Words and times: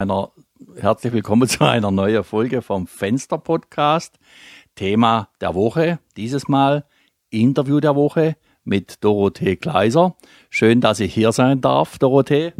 Einer, 0.00 0.30
herzlich 0.76 1.12
willkommen 1.12 1.48
zu 1.48 1.64
einer 1.64 1.90
neuen 1.90 2.22
Folge 2.22 2.62
vom 2.62 2.86
Fenster 2.86 3.36
Podcast. 3.36 4.20
Thema 4.76 5.28
der 5.40 5.56
Woche, 5.56 5.98
dieses 6.16 6.46
Mal 6.46 6.84
Interview 7.30 7.80
der 7.80 7.96
Woche 7.96 8.36
mit 8.62 9.02
Dorothee 9.02 9.56
Kleiser. 9.56 10.14
Schön, 10.50 10.80
dass 10.80 11.00
ich 11.00 11.12
hier 11.12 11.32
sein 11.32 11.60
darf, 11.60 11.98
Dorothee. 11.98 12.52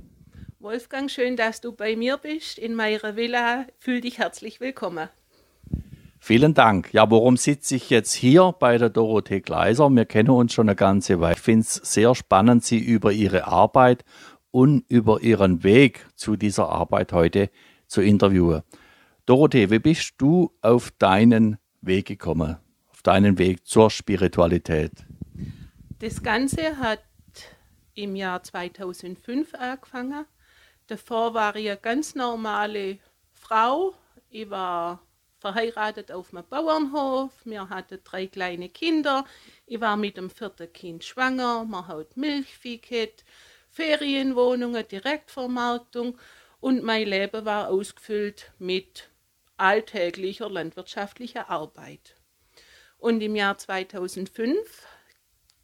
Wolfgang, 0.58 1.08
schön, 1.08 1.36
dass 1.36 1.60
du 1.60 1.70
bei 1.70 1.94
mir 1.94 2.16
bist 2.16 2.58
in 2.58 2.74
meiner 2.74 3.14
Villa. 3.14 3.66
Fühl 3.78 4.00
dich 4.00 4.18
herzlich 4.18 4.60
willkommen. 4.60 5.08
Vielen 6.18 6.54
Dank. 6.54 6.92
Ja, 6.92 7.08
warum 7.08 7.36
sitze 7.36 7.76
ich 7.76 7.88
jetzt 7.88 8.14
hier 8.14 8.52
bei 8.58 8.78
der 8.78 8.90
Dorothee 8.90 9.42
Kleiser? 9.42 9.88
Wir 9.90 10.06
kennen 10.06 10.30
uns 10.30 10.52
schon 10.52 10.68
eine 10.68 10.74
ganze 10.74 11.20
Weile. 11.20 11.36
Ich 11.36 11.40
finde 11.40 11.60
es 11.60 11.74
sehr 11.74 12.16
spannend, 12.16 12.64
Sie 12.64 12.80
über 12.80 13.12
Ihre 13.12 13.46
Arbeit 13.46 14.04
und 14.50 14.84
über 14.88 15.20
Ihren 15.20 15.62
Weg 15.62 16.06
zu 16.14 16.36
dieser 16.36 16.68
Arbeit 16.68 17.12
heute 17.12 17.50
zu 17.86 18.00
interviewen. 18.00 18.62
Dorothee, 19.26 19.70
wie 19.70 19.78
bist 19.78 20.14
du 20.18 20.52
auf 20.62 20.90
deinen 20.92 21.58
Weg 21.80 22.06
gekommen, 22.06 22.56
auf 22.88 23.02
deinen 23.02 23.38
Weg 23.38 23.66
zur 23.66 23.90
Spiritualität? 23.90 24.92
Das 25.98 26.22
Ganze 26.22 26.78
hat 26.78 27.02
im 27.94 28.16
Jahr 28.16 28.42
2005 28.42 29.54
angefangen. 29.54 30.24
Davor 30.86 31.34
war 31.34 31.56
ich 31.56 31.68
eine 31.68 31.76
ganz 31.76 32.14
normale 32.14 32.98
Frau. 33.34 33.94
Ich 34.30 34.48
war 34.48 35.02
verheiratet 35.38 36.10
auf 36.10 36.32
einem 36.32 36.44
Bauernhof. 36.48 37.32
Wir 37.44 37.68
hatten 37.68 37.98
drei 38.04 38.26
kleine 38.26 38.68
Kinder. 38.68 39.24
Ich 39.66 39.80
war 39.80 39.96
mit 39.96 40.16
dem 40.16 40.30
vierten 40.30 40.72
Kind 40.72 41.04
schwanger. 41.04 41.64
Man 41.64 41.86
hat 41.86 42.16
Milchvieh 42.16 42.78
gehabt. 42.78 43.24
Ferienwohnungen, 43.78 44.88
Direktvermarktung 44.88 46.18
und 46.58 46.82
mein 46.82 47.06
Leben 47.06 47.44
war 47.44 47.68
ausgefüllt 47.68 48.50
mit 48.58 49.08
alltäglicher 49.56 50.50
landwirtschaftlicher 50.50 51.48
Arbeit. 51.48 52.16
Und 52.96 53.20
im 53.20 53.36
Jahr 53.36 53.56
2005, 53.56 54.84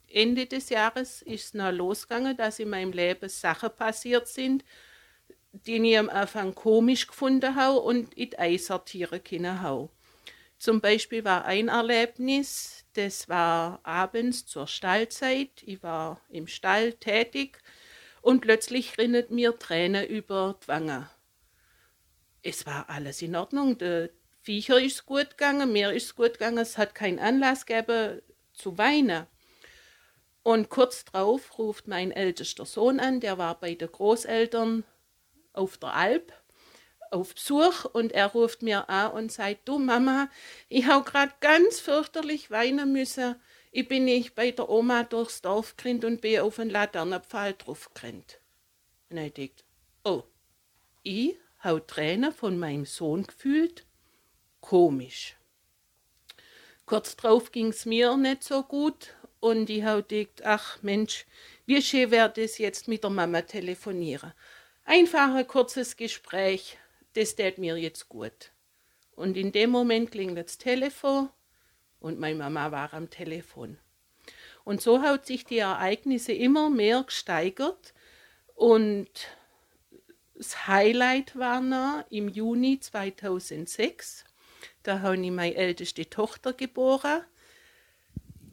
Ende 0.07 0.45
des 0.45 0.69
Jahres, 0.69 1.23
ist 1.23 1.43
es 1.47 1.53
noch 1.55 1.73
losgegangen, 1.73 2.37
dass 2.37 2.59
in 2.59 2.69
meinem 2.69 2.93
Leben 2.93 3.27
Sachen 3.27 3.75
passiert 3.75 4.29
sind, 4.29 4.63
die 5.51 5.75
ich 5.75 5.99
am 5.99 6.07
Anfang 6.07 6.55
komisch 6.55 7.07
gefunden 7.07 7.53
habe 7.57 7.81
und 7.81 8.15
die 8.15 8.39
einsortieren 8.39 9.21
können 9.25 9.59
habe. 9.59 9.89
Zum 10.57 10.79
Beispiel 10.79 11.25
war 11.25 11.43
ein 11.43 11.67
Erlebnis, 11.67 12.85
das 12.93 13.27
war 13.27 13.81
abends 13.83 14.45
zur 14.45 14.67
Stallzeit. 14.67 15.63
Ich 15.63 15.83
war 15.83 16.21
im 16.29 16.47
Stall 16.47 16.93
tätig 16.93 17.61
und 18.25 18.41
plötzlich 18.41 18.97
rinnet 18.97 19.29
mir 19.29 19.57
Tränen 19.59 20.03
über 20.07 20.57
die 20.63 20.67
Wange. 20.67 21.07
Es 22.41 22.65
war 22.65 22.89
alles 22.89 23.21
in 23.21 23.35
Ordnung, 23.35 23.77
der 23.77 24.09
Viecher 24.41 24.81
ist 24.81 25.05
gut 25.05 25.37
gegangen, 25.37 25.71
mir 25.71 25.91
ist 25.91 26.15
gut 26.15 26.33
gegangen, 26.33 26.57
es 26.57 26.79
hat 26.79 26.95
keinen 26.95 27.19
Anlass 27.19 27.67
gegeben 27.67 28.23
zu 28.51 28.79
weinen. 28.79 29.27
Und 30.41 30.69
kurz 30.69 31.05
darauf 31.05 31.59
ruft 31.59 31.87
mein 31.87 32.11
ältester 32.11 32.65
Sohn 32.65 32.99
an, 32.99 33.19
der 33.19 33.37
war 33.37 33.59
bei 33.59 33.75
den 33.75 33.91
Großeltern 33.91 34.83
auf 35.53 35.77
der 35.77 35.93
Alp 35.93 36.33
auf 37.11 37.35
Besuch 37.35 37.85
und 37.85 38.11
er 38.11 38.27
ruft 38.27 38.63
mir 38.63 38.89
an 38.89 39.11
und 39.11 39.31
sagt, 39.31 39.67
du 39.67 39.77
Mama, 39.77 40.29
ich 40.67 40.87
habe 40.87 41.09
gerade 41.09 41.33
ganz 41.41 41.79
fürchterlich 41.79 42.49
weinen 42.49 42.91
müssen 42.91 43.35
ich 43.75 43.89
bin 43.89 44.05
nicht 44.05 44.35
bei 44.35 44.51
der 44.51 44.69
Oma 44.69 45.03
durchs 45.03 45.41
Dorf 45.41 45.75
gerannt 45.75 46.05
und 46.05 46.21
bin 46.21 46.39
auf 46.39 46.59
einen 46.59 46.69
Laternenpfahl 46.69 47.55
drauf 47.55 47.93
gerannt. 47.93 48.39
Und 49.09 49.17
ich 49.17 49.33
dachte, 49.33 49.63
oh, 50.05 50.23
ich 51.03 51.35
habe 51.59 51.85
Tränen 51.85 52.31
von 52.31 52.57
meinem 52.57 52.85
Sohn 52.85 53.23
gefühlt. 53.23 53.85
Komisch. 54.61 55.35
Kurz 56.85 57.17
drauf 57.17 57.51
ging 57.51 57.67
es 57.67 57.85
mir 57.85 58.15
nicht 58.15 58.45
so 58.45 58.63
gut 58.63 59.13
und 59.41 59.69
ich 59.69 59.83
habe 59.83 60.03
gedacht, 60.03 60.45
ach 60.45 60.81
Mensch, 60.81 61.25
wie 61.65 61.81
schön 61.81 62.11
wäre 62.11 62.31
das 62.33 62.57
jetzt 62.57 62.87
mit 62.87 63.03
der 63.03 63.09
Mama 63.09 63.41
telefonieren. 63.41 64.31
Einfach 64.85 65.35
ein 65.35 65.47
kurzes 65.47 65.97
Gespräch, 65.97 66.77
das 67.11 67.35
tät 67.35 67.57
mir 67.57 67.75
jetzt 67.75 68.07
gut. 68.07 68.53
Und 69.17 69.35
in 69.35 69.51
dem 69.51 69.71
Moment 69.71 70.11
klingelt 70.11 70.47
das 70.47 70.57
Telefon 70.57 71.27
und 72.05 72.19
meine 72.19 72.35
Mama 72.35 72.71
war 72.71 72.93
am 72.93 73.09
Telefon. 73.09 73.79
Und 74.63 74.79
so 74.79 75.01
hat 75.01 75.25
sich 75.25 75.43
die 75.43 75.57
Ereignisse 75.57 76.33
immer 76.33 76.69
mehr 76.69 77.03
gesteigert 77.03 77.95
und 78.53 79.09
das 80.35 80.67
Highlight 80.67 81.35
war 81.35 81.61
noch 81.61 82.05
im 82.11 82.29
Juni 82.29 82.79
2006. 82.79 84.23
Da 84.83 84.99
habe 84.99 85.17
ich 85.17 85.31
meine 85.31 85.55
älteste 85.55 86.07
Tochter 86.07 86.53
geboren. 86.53 87.23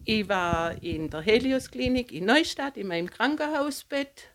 Ich 0.05 0.29
war 0.31 0.83
in 0.83 1.11
der 1.11 1.21
Helios-Klinik 1.21 2.11
in 2.11 2.25
Neustadt 2.25 2.79
in 2.79 2.87
meinem 2.87 3.11
Krankenhausbett 3.11 4.31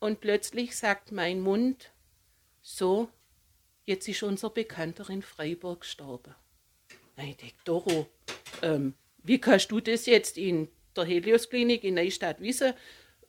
und 0.00 0.20
plötzlich 0.20 0.76
sagt 0.76 1.12
mein 1.12 1.40
Mund, 1.40 1.92
so, 2.62 3.08
jetzt 3.84 4.08
ist 4.08 4.24
unser 4.24 4.50
Bekannter 4.50 5.08
in 5.08 5.22
Freiburg 5.22 5.82
gestorben. 5.82 6.34
Ich 7.16 7.36
denke, 7.36 7.54
Doro, 7.64 8.08
ähm, 8.62 8.94
wie 9.22 9.40
kannst 9.40 9.70
du 9.70 9.80
das 9.80 10.06
jetzt 10.06 10.38
in 10.38 10.68
der 10.96 11.04
Helios-Klinik 11.04 11.84
in 11.84 11.94
Neustadt 11.94 12.40
wissen, 12.40 12.74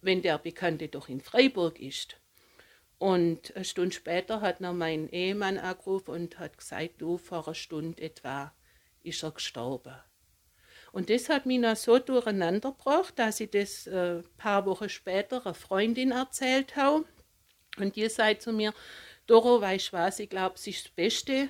wenn 0.01 0.21
der 0.21 0.37
Bekannte 0.37 0.87
doch 0.87 1.09
in 1.09 1.21
Freiburg 1.21 1.79
ist? 1.79 2.17
Und 2.97 3.55
eine 3.55 3.65
Stunde 3.65 3.93
später 3.93 4.41
hat 4.41 4.61
noch 4.61 4.73
mein 4.73 5.09
Ehemann 5.09 5.57
angerufen 5.57 6.11
und 6.11 6.37
hat 6.37 6.57
gesagt, 6.57 6.95
du, 6.99 7.17
vor 7.17 7.47
einer 7.47 7.55
Stunde 7.55 8.01
etwa 8.01 8.53
ist 9.03 9.23
er 9.23 9.31
gestorben. 9.31 9.95
Und 10.91 11.09
das 11.09 11.29
hat 11.29 11.45
mich 11.45 11.59
noch 11.59 11.75
so 11.75 11.99
durcheinander 11.99 12.71
gebracht, 12.71 13.17
dass 13.17 13.39
ich 13.39 13.49
das 13.49 13.87
ein 13.87 14.19
äh, 14.19 14.23
paar 14.37 14.65
Wochen 14.65 14.89
später 14.89 15.43
einer 15.45 15.55
Freundin 15.55 16.11
erzählt 16.11 16.75
habe. 16.75 17.05
Und 17.77 17.95
die 17.95 18.07
sagt 18.09 18.41
zu 18.41 18.51
mir, 18.51 18.73
Doro, 19.25 19.61
weißt 19.61 19.87
du 19.89 19.93
was, 19.93 20.19
ich 20.19 20.29
glaube, 20.29 20.55
es 20.55 20.67
ist 20.67 20.85
das 20.85 20.91
Beste, 20.91 21.49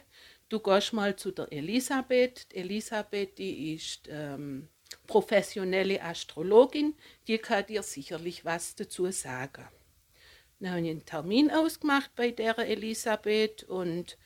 du 0.52 0.60
gehst 0.60 0.94
mal 0.94 1.16
zu 1.16 1.32
der 1.32 1.52
Elisabeth. 1.52 2.48
Elisabeth, 2.54 3.38
die 3.38 3.74
ist 3.74 4.08
ähm, 4.10 4.68
professionelle 5.08 6.02
Astrologin, 6.02 6.96
die 7.28 7.38
kann 7.38 7.66
dir 7.66 7.84
sicherlich 7.84 8.44
was 8.44 8.76
dazu 8.76 9.10
sagen. 9.12 9.68
Dann 10.60 10.72
habe 10.72 10.82
ich 10.82 10.90
einen 10.90 11.06
Termin 11.06 11.50
ausgemacht 11.50 12.12
bei 12.16 12.32
der 12.32 12.58
Elisabeth 12.60 13.64
und 13.64 14.18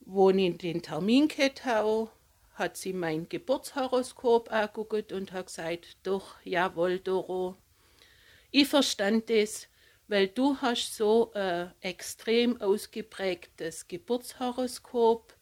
wo 0.00 0.30
ich 0.30 0.56
den 0.56 0.82
Termin 0.82 1.28
gehabt 1.28 1.64
habe, 1.66 2.10
hat 2.54 2.76
sie 2.76 2.92
mein 2.92 3.28
Geburtshoroskop 3.28 4.50
angeguckt 4.50 5.12
und 5.12 5.32
hat 5.32 5.46
gesagt, 5.46 5.98
doch, 6.02 6.34
jawohl, 6.44 6.98
Doro, 6.98 7.56
ich 8.50 8.66
verstand 8.66 9.30
das, 9.30 9.68
weil 10.10 10.26
du 10.26 10.56
hast 10.60 10.96
so 10.96 11.32
ein 11.34 11.72
extrem 11.80 12.60
ausgeprägtes 12.60 13.86
Geburtshoroskop. 13.86 15.36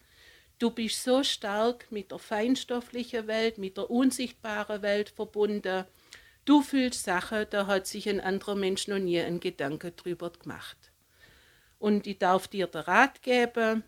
Du 0.59 0.71
bist 0.71 1.03
so 1.03 1.23
stark 1.23 1.91
mit 1.91 2.11
der 2.11 2.19
feinstofflichen 2.19 3.27
Welt, 3.29 3.57
mit 3.57 3.79
der 3.79 3.91
unsichtbaren 3.91 4.83
Welt 4.83 5.09
verbunden. 5.09 5.87
Du 6.45 6.61
fühlst 6.61 7.05
Sachen, 7.05 7.47
da 7.49 7.67
hat 7.67 7.87
sich 7.87 8.11
ein 8.11 8.21
anderer 8.21 8.57
Mensch 8.57 8.89
noch 8.89 8.99
nie 8.99 9.19
einen 9.19 9.41
Gedanke 9.41 9.93
drüber 9.93 10.31
gemacht. 10.31 10.93
Und 11.79 12.07
ich 12.07 12.19
darf 12.19 12.47
dir 12.47 12.67
den 12.67 12.83
Rat 12.83 13.23
geben, 13.23 13.85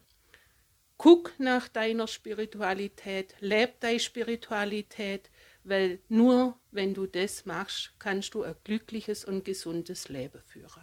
guck 0.96 1.34
nach 1.38 1.68
deiner 1.68 2.06
Spiritualität, 2.06 3.34
leb 3.40 3.80
deine 3.80 4.00
Spiritualität, 4.00 5.30
weil 5.70 6.00
nur 6.08 6.56
wenn 6.72 6.92
du 6.94 7.06
das 7.06 7.46
machst, 7.46 7.94
kannst 7.98 8.34
du 8.34 8.42
ein 8.42 8.54
glückliches 8.64 9.24
und 9.24 9.44
gesundes 9.44 10.08
Leben 10.08 10.40
führen. 10.44 10.82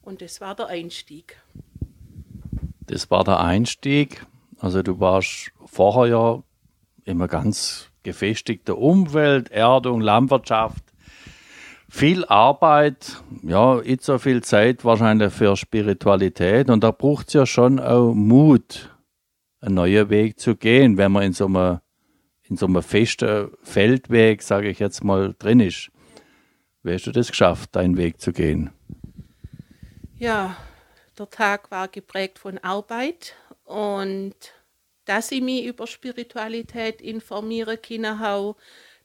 Und 0.00 0.22
das 0.22 0.40
war 0.40 0.54
der 0.54 0.68
Einstieg. 0.68 1.40
Das 2.80 3.10
war 3.10 3.24
der 3.24 3.40
Einstieg. 3.40 4.24
Also 4.58 4.82
du 4.82 4.98
warst 4.98 5.52
vorher 5.66 6.06
ja 6.06 6.42
immer 7.04 7.28
ganz 7.28 7.90
gefestigte 8.02 8.74
Umwelt, 8.74 9.50
Erdung, 9.50 10.00
Landwirtschaft. 10.00 10.84
Viel 11.88 12.24
Arbeit, 12.24 13.22
ja, 13.42 13.76
nicht 13.76 14.02
so 14.02 14.18
viel 14.18 14.42
Zeit 14.42 14.84
wahrscheinlich 14.84 15.32
für 15.32 15.56
Spiritualität. 15.56 16.70
Und 16.70 16.82
da 16.82 16.90
braucht 16.90 17.28
es 17.28 17.34
ja 17.34 17.46
schon 17.46 17.78
auch 17.78 18.12
Mut, 18.14 18.96
einen 19.60 19.74
neuen 19.74 20.08
Weg 20.10 20.40
zu 20.40 20.56
gehen, 20.56 20.96
wenn 20.96 21.12
man 21.12 21.24
in 21.24 21.32
so 21.32 21.46
einem 21.46 21.80
in 22.48 22.56
so 22.56 22.66
einem 22.66 22.82
festen 22.82 23.50
Feldweg, 23.62 24.42
sage 24.42 24.68
ich 24.68 24.78
jetzt 24.78 25.04
mal, 25.04 25.34
drin 25.38 25.60
ist. 25.60 25.90
Wie 26.82 26.92
hast 26.92 27.06
du 27.06 27.12
das 27.12 27.28
geschafft, 27.28 27.74
deinen 27.74 27.96
Weg 27.96 28.20
zu 28.20 28.32
gehen? 28.32 28.70
Ja, 30.18 30.56
der 31.18 31.28
Tag 31.30 31.70
war 31.70 31.88
geprägt 31.88 32.38
von 32.38 32.58
Arbeit 32.58 33.34
und 33.64 34.34
dass 35.04 35.32
ich 35.32 35.40
mich 35.40 35.64
über 35.64 35.86
Spiritualität 35.86 37.00
informieren 37.00 37.78
kann, 37.82 38.54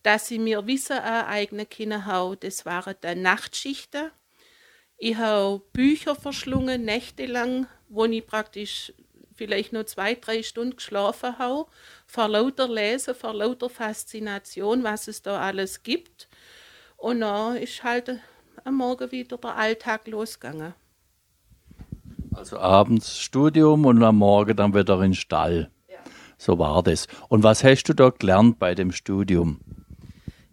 dass 0.04 0.32
ich 0.32 0.40
mir 0.40 0.66
Wissen 0.68 0.98
aneignen 0.98 1.68
kann, 1.70 2.38
das 2.40 2.66
waren 2.66 2.96
dann 3.02 3.22
Nachtschichten. 3.22 4.12
Ich 4.98 5.16
habe 5.16 5.62
Bücher 5.74 6.16
verschlungen, 6.16 6.86
nächtelang, 6.86 7.68
wo 7.90 8.06
ich 8.06 8.26
praktisch 8.26 8.94
vielleicht 9.42 9.74
nur 9.74 9.88
zwei, 9.88 10.14
drei 10.14 10.44
Stunden 10.44 10.76
geschlafen 10.76 11.40
habe, 11.40 11.66
vor 12.06 12.28
lauter 12.28 12.68
Lesen, 12.68 13.16
vor 13.16 13.34
lauter 13.34 13.72
Faszination, 13.72 14.84
was 14.84 15.08
es 15.08 15.24
da 15.24 15.40
alles 15.40 15.82
gibt. 15.82 16.30
Und 16.96 17.22
dann 17.22 17.56
ist 17.56 17.84
halt 17.84 18.20
am 18.64 18.76
Morgen 18.76 19.12
wieder 19.12 19.38
der 19.38 19.58
Alltag 19.58 20.08
losgegangen. 20.08 20.76
Also 22.36 22.60
abends 22.60 23.18
Studium 23.18 23.88
und 23.88 24.04
am 24.04 24.18
Morgen 24.18 24.56
dann 24.56 24.76
wieder 24.76 24.94
in 24.98 25.12
den 25.12 25.14
Stall. 25.16 25.72
Ja. 25.88 25.98
So 26.38 26.60
war 26.60 26.84
das. 26.84 27.08
Und 27.28 27.42
was 27.42 27.64
hast 27.64 27.86
du 27.86 27.96
da 27.96 28.12
gelernt 28.12 28.60
bei 28.60 28.76
dem 28.76 28.92
Studium? 28.92 29.60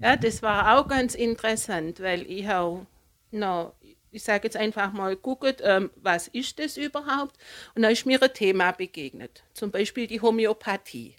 Ja, 0.01 0.17
das 0.17 0.41
war 0.41 0.79
auch 0.79 0.89
ganz 0.89 1.15
interessant, 1.15 2.01
weil 2.01 2.23
ich 2.23 2.47
habe 2.47 2.87
noch, 3.33 3.75
ich 4.19 4.25
sage 4.25 4.49
jetzt 4.49 4.57
einfach 4.57 4.93
mal, 4.93 5.15
guckt, 5.15 5.61
ähm, 5.63 5.91
was 5.95 6.27
ist 6.29 6.59
das 6.59 6.77
überhaupt? 6.77 7.37
Und 7.77 7.83
da 7.83 7.89
ist 7.89 8.05
mir 8.05 8.21
ein 8.21 8.35
Thema 8.35 8.73
begegnet, 8.73 9.45
zum 9.55 9.71
Beispiel 9.71 10.09
die 10.09 10.21
Homöopathie. 10.21 11.15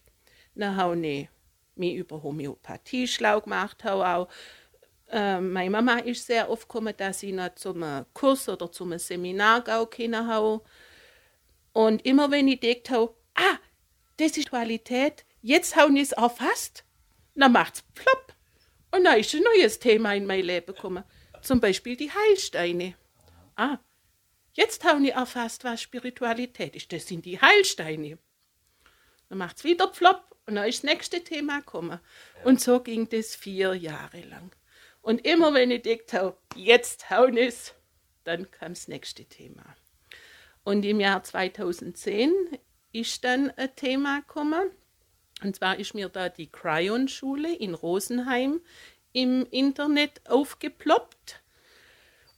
Dann 0.54 0.76
habe 0.76 1.00
ich 1.08 1.30
mich 1.76 1.96
über 1.96 2.22
Homöopathie 2.22 3.08
schlau 3.08 3.40
gemacht, 3.40 3.86
habe 3.86 4.06
auch 4.06 4.28
äh, 5.10 5.40
meine 5.40 5.70
Mama 5.70 6.00
ist 6.00 6.28
sehr 6.28 6.50
oft 6.50 6.64
gekommen, 6.64 6.94
dass 6.98 7.24
ich 7.24 7.32
noch 7.32 7.56
zum 7.56 8.06
Kurs 8.14 8.50
oder 8.50 8.70
zum 8.70 8.98
Seminar 8.98 9.64
gehen 9.90 10.28
habe. 10.28 10.62
Und 11.72 12.06
immer 12.06 12.30
wenn 12.32 12.50
ich 12.50 12.60
gedacht 12.60 12.90
habe, 12.90 13.16
ah, 13.36 13.58
das 14.18 14.36
ist 14.36 14.50
Qualität, 14.50 15.24
jetzt 15.42 15.78
habe 15.78 15.94
ich 15.94 16.02
es 16.02 16.12
erfasst, 16.12 16.84
dann 17.34 17.54
macht 17.54 17.76
es 17.76 17.82
plopp. 17.94 18.34
Und 18.92 19.06
dann 19.06 19.18
ist 19.18 19.34
ein 19.34 19.44
neues 19.44 19.80
Thema 19.80 20.14
in 20.16 20.26
mein 20.26 20.44
Leben 20.44 20.74
gekommen. 20.76 21.06
Zum 21.42 21.60
Beispiel 21.60 21.96
die 21.96 22.12
Heilsteine. 22.12 22.96
Ah, 23.56 23.78
jetzt 24.54 24.84
habe 24.84 25.06
ich 25.06 25.14
erfasst, 25.14 25.64
was 25.64 25.82
Spiritualität 25.82 26.76
ist. 26.76 26.92
Das 26.92 27.08
sind 27.08 27.26
die 27.26 27.40
Heilsteine. 27.40 28.18
Dann 29.30 29.38
macht 29.38 29.58
es 29.58 29.64
wieder 29.64 29.88
plopp 29.88 30.36
und 30.46 30.56
dann 30.56 30.68
ist 30.68 30.84
das 30.84 30.92
nächste 30.92 31.24
Thema 31.24 31.60
gekommen. 31.60 32.00
Und 32.44 32.60
so 32.60 32.80
ging 32.82 33.08
das 33.10 33.36
vier 33.36 33.76
Jahre 33.76 34.22
lang. 34.22 34.52
Und 35.02 35.26
immer 35.26 35.54
wenn 35.54 35.72
ich 35.72 35.84
gedacht 35.84 36.14
habe, 36.14 36.38
jetzt 36.56 37.10
hauen 37.10 37.38
es, 37.38 37.74
dann 38.24 38.50
kam 38.52 38.74
das 38.74 38.88
nächste 38.88 39.26
Thema. 39.26 39.76
Und 40.64 40.84
im 40.84 41.00
Jahr 41.00 41.24
2010 41.24 42.34
ist 42.92 43.24
dann 43.24 43.52
ein 43.52 43.76
Thema 43.76 44.20
gekommen. 44.20 44.72
Und 45.42 45.56
zwar 45.56 45.80
ist 45.80 45.94
mir 45.94 46.10
da 46.10 46.30
die 46.30 46.52
Cryon-Schule 46.52 47.56
in 47.56 47.74
Rosenheim 47.74 48.62
im 49.14 49.46
Internet 49.52 50.22
aufgeploppt. 50.30 51.42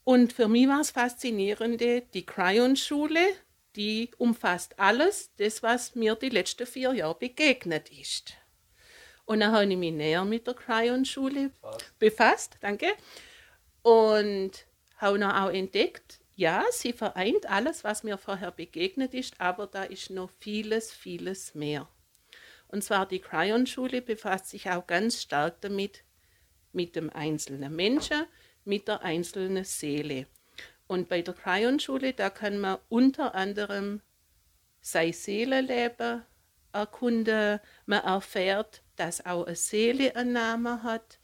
Und 0.04 0.34
für 0.34 0.48
mich 0.48 0.68
war 0.68 0.82
es 0.82 0.92
faszinierende, 0.92 2.02
die 2.14 2.26
Cryon-Schule, 2.26 3.22
die 3.76 4.12
umfasst 4.18 4.80
alles, 4.80 5.32
das, 5.38 5.64
was 5.64 5.96
mir 5.96 6.16
die 6.16 6.30
letzten 6.30 6.66
vier 6.66 6.94
Jahre 6.94 7.16
begegnet 7.16 7.90
ist. 7.90 8.34
Und 9.26 9.42
dann 9.42 9.52
habe 9.54 9.66
ich 9.66 9.78
mich 9.78 9.94
näher 9.94 10.26
mit 10.26 10.48
der 10.48 10.56
Cryon-Schule 10.56 11.52
befasst, 12.00 12.58
danke. 12.62 12.88
Und 13.82 14.66
habe 14.98 15.20
dann 15.20 15.32
auch 15.32 15.50
entdeckt, 15.50 16.20
ja, 16.36 16.64
sie 16.72 16.94
vereint 16.94 17.50
alles, 17.50 17.84
was 17.84 18.04
mir 18.04 18.18
vorher 18.18 18.52
begegnet 18.52 19.14
ist, 19.14 19.40
aber 19.40 19.68
da 19.68 19.84
ist 19.84 20.10
noch 20.10 20.30
vieles, 20.40 20.92
vieles 20.92 21.56
mehr. 21.56 21.88
Und 22.68 22.84
zwar 22.84 23.06
die 23.06 23.20
Cryon-Schule 23.20 24.02
befasst 24.02 24.50
sich 24.50 24.70
auch 24.70 24.88
ganz 24.88 25.22
stark 25.22 25.62
damit, 25.62 26.04
mit 26.74 26.96
dem 26.96 27.10
einzelnen 27.10 27.76
Menschen, 27.76 28.26
mit 28.64 28.88
der 28.88 29.02
einzelnen 29.02 29.64
Seele. 29.64 30.28
Und 30.88 31.08
bei 31.08 31.22
der 31.22 31.34
Cryon-Schule, 31.34 32.14
da 32.14 32.30
kann 32.30 32.60
man 32.60 32.78
unter 32.90 33.34
anderem 33.36 34.02
sein 34.82 35.14
Seelenleben 35.14 36.24
erkunden, 36.74 37.60
man 37.86 38.04
erfährt, 38.04 38.82
dass 38.96 39.26
auch 39.26 39.46
eine 39.46 39.56
Seele 39.56 40.16
einen 40.16 40.34
Namen 40.34 40.84
hat, 40.84 41.20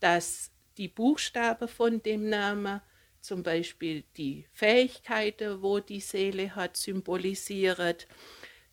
dass 0.00 0.50
die 0.76 0.88
Buchstaben 0.88 1.68
von 1.68 2.02
dem 2.02 2.28
Namen, 2.28 2.80
zum 3.20 3.42
Beispiel 3.42 4.04
die 4.16 4.46
Fähigkeiten, 4.52 5.62
wo 5.62 5.80
die 5.80 6.00
Seele 6.00 6.54
hat, 6.54 6.76
symbolisiert, 6.76 8.06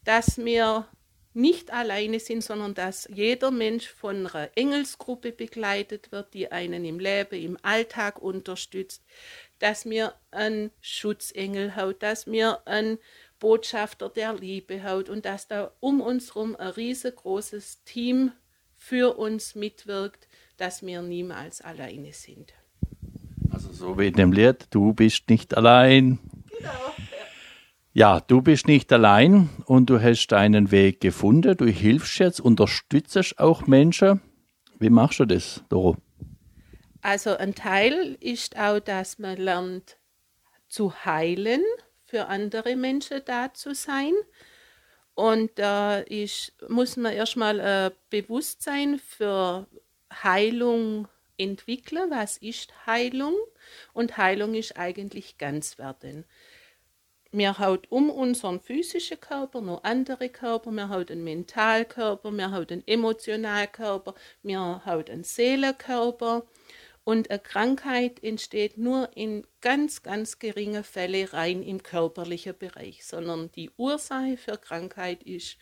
dass 0.04 0.38
wir 0.38 0.88
nicht 1.34 1.72
alleine 1.72 2.20
sind, 2.20 2.44
sondern 2.44 2.74
dass 2.74 3.08
jeder 3.14 3.52
Mensch 3.52 3.88
von 3.88 4.28
einer 4.28 4.50
Engelsgruppe 4.56 5.32
begleitet 5.32 6.12
wird, 6.12 6.34
die 6.34 6.52
einen 6.52 6.86
im 6.86 7.00
Leben, 7.00 7.36
im 7.36 7.58
Alltag 7.62 8.22
unterstützt, 8.22 9.04
dass 9.60 9.86
wir 9.86 10.14
einen 10.32 10.72
Schutzengel 10.82 11.76
haben, 11.76 11.96
dass 12.00 12.28
wir 12.28 12.68
einen 12.68 13.00
Botschafter 13.40 14.10
der 14.10 14.34
Liebe 14.34 14.84
haben 14.84 15.10
und 15.10 15.26
dass 15.26 15.48
da 15.48 15.72
um 15.80 16.02
uns 16.02 16.36
herum 16.36 16.56
ein 16.56 16.70
riesengroßes 16.70 17.84
Team 17.84 18.32
für 18.78 19.18
uns 19.18 19.56
mitwirkt, 19.56 20.28
dass 20.58 20.86
wir 20.86 21.02
niemals 21.02 21.62
alleine 21.62 22.14
sind. 22.14 22.54
Also 23.50 23.72
so 23.72 23.98
wie 23.98 24.08
in 24.08 24.14
dem 24.14 24.32
Lied, 24.32 24.68
du 24.70 24.94
bist 24.94 25.30
nicht 25.30 25.56
allein. 25.56 26.20
Genau. 26.58 26.70
Ja, 27.96 28.20
du 28.22 28.42
bist 28.42 28.68
nicht 28.68 28.92
allein 28.92 29.50
und 29.66 29.92
du 29.92 30.02
hast 30.02 30.26
deinen 30.30 30.72
Weg 30.72 31.00
gefunden. 31.00 31.56
Du 31.56 31.68
hilfst 31.68 32.18
jetzt, 32.18 32.42
unterstützt 32.42 33.38
auch 33.38 33.68
Menschen. 33.68 34.20
Wie 34.80 34.90
machst 34.90 35.20
du 35.20 35.26
das, 35.26 35.64
Doro? 35.70 35.98
Also 37.04 37.38
ein 37.38 37.54
Teil 37.54 38.18
ist 38.20 38.58
auch, 38.58 38.80
dass 38.80 39.20
man 39.20 39.38
lernt 39.38 39.98
zu 40.70 41.06
heilen, 41.06 41.62
für 42.08 42.30
andere 42.30 42.76
Menschen 42.76 43.22
da 43.26 43.54
zu 43.54 43.76
sein. 43.76 44.14
Und 45.14 45.52
da 45.60 46.00
äh, 46.00 46.28
muss 46.70 46.98
man 46.98 47.14
erstmal 47.14 47.62
ein 47.62 47.92
äh, 47.92 47.96
Bewusstsein 48.10 48.98
für 48.98 49.68
Heilung 50.12 51.08
entwickeln. 51.38 52.10
Was 52.10 52.38
ist 52.38 52.74
Heilung? 52.88 53.36
Und 53.94 54.18
Heilung 54.18 54.56
ist 54.56 54.80
eigentlich 54.80 55.38
ganz 55.38 55.78
werden 55.78 56.26
wir 57.34 57.58
haben 57.58 57.82
um 57.90 58.12
unseren 58.12 58.60
physischen 58.60 59.20
Körper 59.20 59.60
noch 59.60 59.84
andere 59.84 60.30
Körper. 60.30 60.72
Wir 60.72 60.88
haben 60.88 61.08
einen 61.10 61.24
Mentalkörper, 61.24 62.32
wir 62.32 62.52
haben 62.52 62.68
einen 62.70 62.88
Emotionalkörper, 62.88 64.14
wir 64.44 64.60
haben 64.86 65.06
einen 65.10 65.24
Seelenkörper. 65.24 66.46
Und 67.04 67.32
eine 67.32 67.40
Krankheit 67.40 68.24
entsteht 68.24 68.78
nur 68.78 69.10
in 69.18 69.48
ganz, 69.62 70.04
ganz 70.04 70.38
geringen 70.38 70.84
Fällen 70.84 71.28
rein 71.28 71.64
im 71.64 71.82
körperlichen 71.82 72.56
Bereich, 72.56 73.04
sondern 73.04 73.52
die 73.52 73.72
Ursache 73.78 74.38
für 74.38 74.58
Krankheit 74.58 75.24
ist 75.24 75.58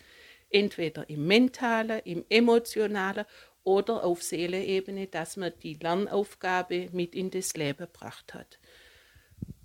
entweder 0.50 1.10
im 1.10 1.26
mentalen, 1.26 2.02
im 2.04 2.26
emotionalen 2.28 3.26
oder 3.64 4.04
auf 4.04 4.22
Seeleebene, 4.22 5.08
dass 5.08 5.38
man 5.38 5.54
die 5.64 5.76
Lernaufgabe 5.76 6.90
mit 6.92 7.16
in 7.16 7.32
das 7.32 7.54
Leben 7.56 7.86
gebracht 7.86 8.34
hat. 8.34 8.60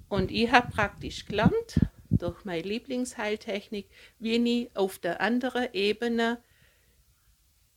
Und 0.08 0.30
ich 0.30 0.50
habe 0.52 0.70
praktisch 0.70 1.26
gelernt, 1.26 1.80
durch 2.18 2.44
meine 2.44 2.62
Lieblingsheiltechnik, 2.62 3.88
wie 4.18 4.36
ich 4.36 4.76
auf 4.76 4.98
der 4.98 5.20
anderen 5.20 5.68
Ebene 5.72 6.38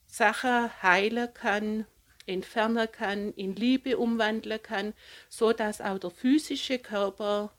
Sachen 0.05 0.69
heilen 0.81 1.33
kann, 1.33 1.85
entfernen 2.25 2.87
kann, 2.91 3.33
in 3.33 3.55
Liebe 3.55 3.97
umwandeln 3.97 4.61
kann, 4.61 4.93
so 5.29 5.53
dass 5.53 5.81
auch 5.81 5.99
der 5.99 6.11
physische 6.11 6.79
Körper 6.79 7.51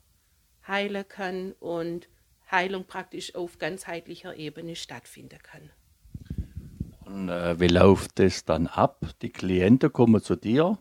heilen 0.66 1.06
kann 1.08 1.52
und 1.60 2.08
Heilung 2.50 2.84
praktisch 2.84 3.34
auf 3.34 3.58
ganzheitlicher 3.58 4.36
Ebene 4.36 4.76
stattfinden 4.76 5.38
kann. 5.42 5.70
Und 7.04 7.28
äh, 7.28 7.58
wie 7.58 7.68
läuft 7.68 8.18
das 8.18 8.44
dann 8.44 8.66
ab? 8.66 9.00
Die 9.22 9.30
Klienten 9.30 9.92
kommen 9.92 10.22
zu 10.22 10.36
dir, 10.36 10.78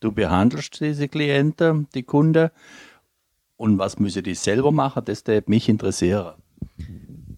du 0.00 0.12
behandelst 0.12 0.80
diese 0.80 1.08
Klienten, 1.08 1.88
die 1.94 2.02
Kunden 2.02 2.50
und 3.56 3.78
was 3.78 3.98
müssen 3.98 4.22
die 4.22 4.34
selber 4.34 4.72
machen? 4.72 5.04
Das 5.04 5.26
würde 5.26 5.50
mich 5.50 5.68
interessieren. 5.68 6.34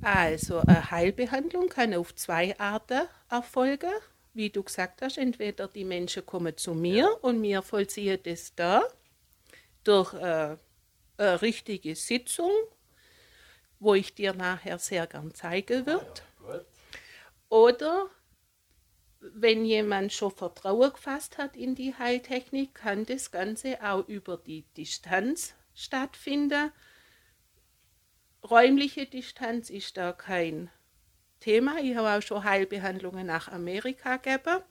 Also, 0.02 0.58
eine 0.60 0.90
Heilbehandlung 0.90 1.68
kann 1.68 1.94
auf 1.94 2.14
zwei 2.14 2.58
Arten 2.58 3.02
erfolgen. 3.30 3.90
Wie 4.34 4.50
du 4.50 4.62
gesagt 4.62 5.02
hast, 5.02 5.18
entweder 5.18 5.66
die 5.68 5.84
Menschen 5.84 6.24
kommen 6.24 6.56
zu 6.56 6.74
mir 6.74 6.96
ja. 6.96 7.08
und 7.22 7.42
wir 7.42 7.62
vollziehen 7.62 8.18
das 8.22 8.54
da 8.54 8.82
durch 9.82 10.14
äh, 10.14 10.56
eine 11.16 11.42
richtige 11.42 11.96
Sitzung, 11.96 12.50
wo 13.80 13.94
ich 13.94 14.14
dir 14.14 14.34
nachher 14.34 14.78
sehr 14.78 15.06
gern 15.06 15.34
zeigen 15.34 15.86
wird. 15.86 16.22
Ja, 16.46 16.60
Oder 17.48 18.06
wenn 19.20 19.64
jemand 19.64 20.12
schon 20.12 20.30
Vertrauen 20.30 20.92
gefasst 20.92 21.38
hat 21.38 21.56
in 21.56 21.74
die 21.74 21.94
Heiltechnik, 21.94 22.74
kann 22.74 23.06
das 23.06 23.30
Ganze 23.30 23.82
auch 23.82 24.06
über 24.06 24.36
die 24.36 24.62
Distanz 24.76 25.54
stattfinden. 25.78 26.72
Räumliche 28.48 29.06
Distanz 29.06 29.70
ist 29.70 29.96
da 29.96 30.12
kein 30.12 30.70
Thema. 31.40 31.78
Ich 31.82 31.96
habe 31.96 32.10
auch 32.10 32.22
schon 32.22 32.44
Heilbehandlungen 32.44 33.26
nach 33.26 33.48
Amerika 33.48 34.16
gegeben. 34.16 34.62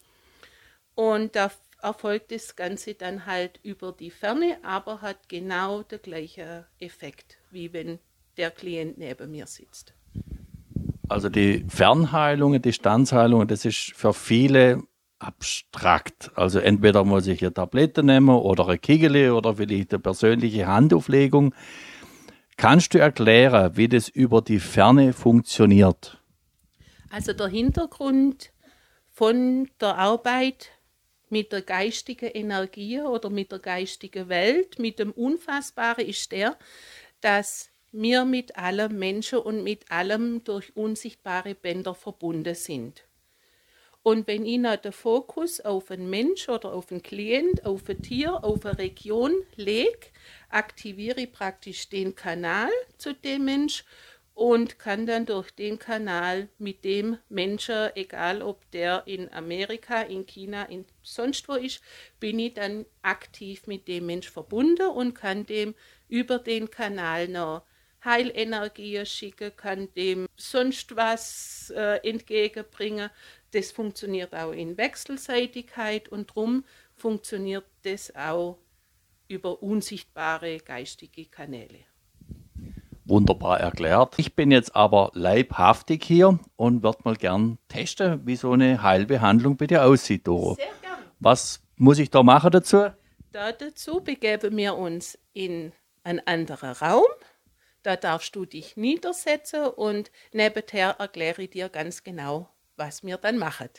Und 0.95 1.35
da 1.35 1.51
erfolgt 1.81 2.31
das 2.31 2.55
Ganze 2.55 2.95
dann 2.95 3.25
halt 3.25 3.59
über 3.63 3.91
die 3.91 4.09
Ferne, 4.09 4.57
aber 4.63 5.01
hat 5.01 5.29
genau 5.29 5.83
den 5.83 6.01
gleichen 6.01 6.65
Effekt, 6.79 7.37
wie 7.51 7.71
wenn 7.71 7.99
der 8.37 8.51
Klient 8.51 8.97
neben 8.97 9.31
mir 9.31 9.47
sitzt. 9.47 9.93
Also 11.07 11.29
die 11.29 11.65
Fernheilungen, 11.69 12.61
Distanzheilungen, 12.61 13.47
das 13.47 13.63
ist 13.63 13.93
für 13.95 14.13
viele 14.13 14.83
abstrakt. 15.19 16.31
Also 16.35 16.59
entweder 16.59 17.03
muss 17.03 17.27
ich 17.27 17.41
eine 17.41 17.53
Tablette 17.53 18.03
nehmen 18.03 18.29
oder 18.29 18.67
eine 18.67 18.77
Kegel 18.77 19.31
oder 19.31 19.55
vielleicht 19.55 19.93
eine 19.93 19.99
persönliche 19.99 20.67
Handauflegung. 20.67 21.53
Kannst 22.55 22.93
du 22.93 22.99
erklären, 22.99 23.75
wie 23.77 23.87
das 23.87 24.09
über 24.09 24.41
die 24.41 24.59
Ferne 24.59 25.13
funktioniert? 25.13 26.21
Also 27.09 27.33
der 27.33 27.47
Hintergrund 27.47 28.51
von 29.11 29.69
der 29.79 29.97
Arbeit 29.97 30.71
mit 31.29 31.51
der 31.51 31.61
geistigen 31.61 32.29
Energie 32.29 33.01
oder 33.01 33.29
mit 33.29 33.51
der 33.51 33.59
geistigen 33.59 34.29
Welt, 34.29 34.79
mit 34.79 34.99
dem 34.99 35.11
Unfassbaren 35.11 36.05
ist 36.05 36.31
der, 36.31 36.57
dass 37.21 37.69
wir 37.91 38.25
mit 38.25 38.57
allem 38.57 38.97
Menschen 38.97 39.39
und 39.39 39.63
mit 39.63 39.91
allem 39.91 40.43
durch 40.43 40.75
unsichtbare 40.75 41.55
Bänder 41.55 41.95
verbunden 41.95 42.55
sind. 42.55 43.06
Und 44.07 44.25
wenn 44.25 44.45
ich 44.45 44.57
noch 44.57 44.77
den 44.77 44.93
Fokus 44.93 45.59
auf 45.59 45.91
einen 45.91 46.09
Mensch 46.09 46.47
oder 46.47 46.71
auf 46.71 46.91
einen 46.91 47.03
Klient, 47.03 47.65
auf 47.65 47.89
ein 47.89 48.01
Tier, 48.01 48.41
auf 48.41 48.65
eine 48.65 48.77
Region 48.77 49.33
lege, 49.57 50.07
aktiviere 50.47 51.19
ich 51.19 51.33
praktisch 51.33 51.89
den 51.89 52.15
Kanal 52.15 52.69
zu 52.97 53.13
dem 53.13 53.43
Mensch 53.43 53.83
und 54.33 54.79
kann 54.79 55.07
dann 55.07 55.25
durch 55.25 55.51
den 55.51 55.77
Kanal 55.77 56.47
mit 56.57 56.85
dem 56.85 57.17
Menschen, 57.27 57.89
egal 57.95 58.41
ob 58.41 58.71
der 58.71 59.03
in 59.07 59.29
Amerika, 59.33 60.03
in 60.03 60.25
China, 60.25 60.63
in 60.63 60.85
sonst 61.01 61.49
wo 61.49 61.55
ist, 61.55 61.81
bin 62.21 62.39
ich 62.39 62.53
dann 62.53 62.85
aktiv 63.01 63.67
mit 63.67 63.89
dem 63.89 64.05
Mensch 64.05 64.31
verbunden 64.31 64.87
und 64.87 65.15
kann 65.15 65.45
dem 65.45 65.75
über 66.07 66.39
den 66.39 66.71
Kanal 66.71 67.27
noch 67.27 67.63
Heilenergie 68.05 69.05
schicken, 69.05 69.55
kann 69.55 69.93
dem 69.95 70.27
sonst 70.35 70.95
was 70.95 71.73
äh, 71.75 71.97
entgegenbringen. 72.07 73.09
Das 73.51 73.71
funktioniert 73.71 74.35
auch 74.35 74.51
in 74.51 74.77
Wechselseitigkeit 74.77 76.09
und 76.09 76.29
darum 76.29 76.65
funktioniert 76.95 77.65
das 77.83 78.13
auch 78.15 78.57
über 79.27 79.61
unsichtbare 79.61 80.59
geistige 80.59 81.25
Kanäle. 81.25 81.79
Wunderbar 83.05 83.61
erklärt. 83.61 84.15
Ich 84.17 84.35
bin 84.35 84.51
jetzt 84.51 84.75
aber 84.75 85.11
leibhaftig 85.13 86.03
hier 86.03 86.39
und 86.57 86.83
würde 86.83 86.99
mal 87.05 87.15
gern 87.15 87.57
testen, 87.69 88.25
wie 88.25 88.35
so 88.35 88.51
eine 88.51 88.83
Heilbehandlung 88.83 89.55
bei 89.55 89.67
dir 89.67 89.85
aussieht, 89.85 90.27
Doro. 90.27 90.55
Sehr 90.55 90.65
gern. 90.81 90.99
Was 91.19 91.61
muss 91.77 91.99
ich 91.99 92.09
da 92.09 92.21
machen 92.21 92.51
dazu? 92.51 92.89
Da 93.31 93.51
dazu 93.53 94.01
begeben 94.01 94.57
wir 94.57 94.75
uns 94.75 95.17
in 95.33 95.71
einen 96.03 96.21
anderen 96.25 96.71
Raum. 96.71 97.05
Da 97.83 97.95
darfst 97.95 98.35
du 98.35 98.45
dich 98.45 98.75
niedersetzen 98.75 99.67
und 99.67 100.11
nebenher 100.33 100.97
erkläre 100.99 101.43
ich 101.43 101.51
dir 101.51 101.69
ganz 101.69 102.03
genau, 102.03 102.49
was 102.77 103.03
wir 103.03 103.17
dann 103.17 103.37
machen. 103.37 103.69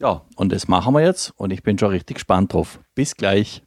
Ja, 0.00 0.22
und 0.36 0.52
das 0.52 0.68
machen 0.68 0.94
wir 0.94 1.02
jetzt 1.02 1.32
und 1.36 1.52
ich 1.52 1.62
bin 1.62 1.78
schon 1.78 1.90
richtig 1.90 2.16
gespannt 2.16 2.52
drauf. 2.52 2.80
Bis 2.94 3.16
gleich. 3.16 3.62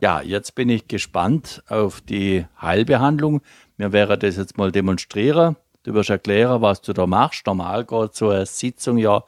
Ja, 0.00 0.20
jetzt 0.20 0.54
bin 0.54 0.68
ich 0.68 0.88
gespannt 0.88 1.62
auf 1.68 2.00
die 2.00 2.46
Heilbehandlung. 2.60 3.42
Wir 3.76 3.92
werden 3.92 4.18
das 4.20 4.36
jetzt 4.36 4.56
mal 4.56 4.72
demonstrieren. 4.72 5.56
Du 5.82 5.94
wirst 5.94 6.10
erklären, 6.10 6.62
was 6.62 6.80
du 6.80 6.92
da 6.92 7.06
machst. 7.06 7.46
Normal 7.46 7.84
geht 7.84 8.14
so 8.14 8.30
eine 8.30 8.46
Sitzung 8.46 8.98
ja 8.98 9.24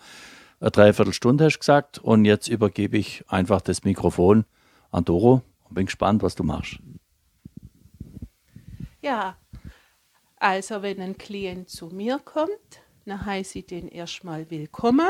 eine 0.60 0.70
Dreiviertelstunde, 0.70 1.44
hast 1.44 1.56
du 1.56 1.58
gesagt. 1.58 1.98
Und 1.98 2.24
jetzt 2.24 2.48
übergebe 2.48 2.96
ich 2.96 3.24
einfach 3.28 3.60
das 3.60 3.84
Mikrofon 3.84 4.44
an 4.90 5.04
Doro 5.04 5.42
und 5.64 5.74
bin 5.74 5.86
gespannt, 5.86 6.22
was 6.22 6.34
du 6.34 6.42
machst. 6.42 6.78
Ja, 9.02 9.36
also 10.36 10.82
wenn 10.82 11.00
ein 11.00 11.18
Klient 11.18 11.68
zu 11.68 11.88
mir 11.88 12.18
kommt, 12.18 12.83
dann 13.06 13.24
heiße 13.24 13.60
ich 13.60 13.66
den 13.66 13.88
erstmal 13.88 14.50
willkommen. 14.50 15.08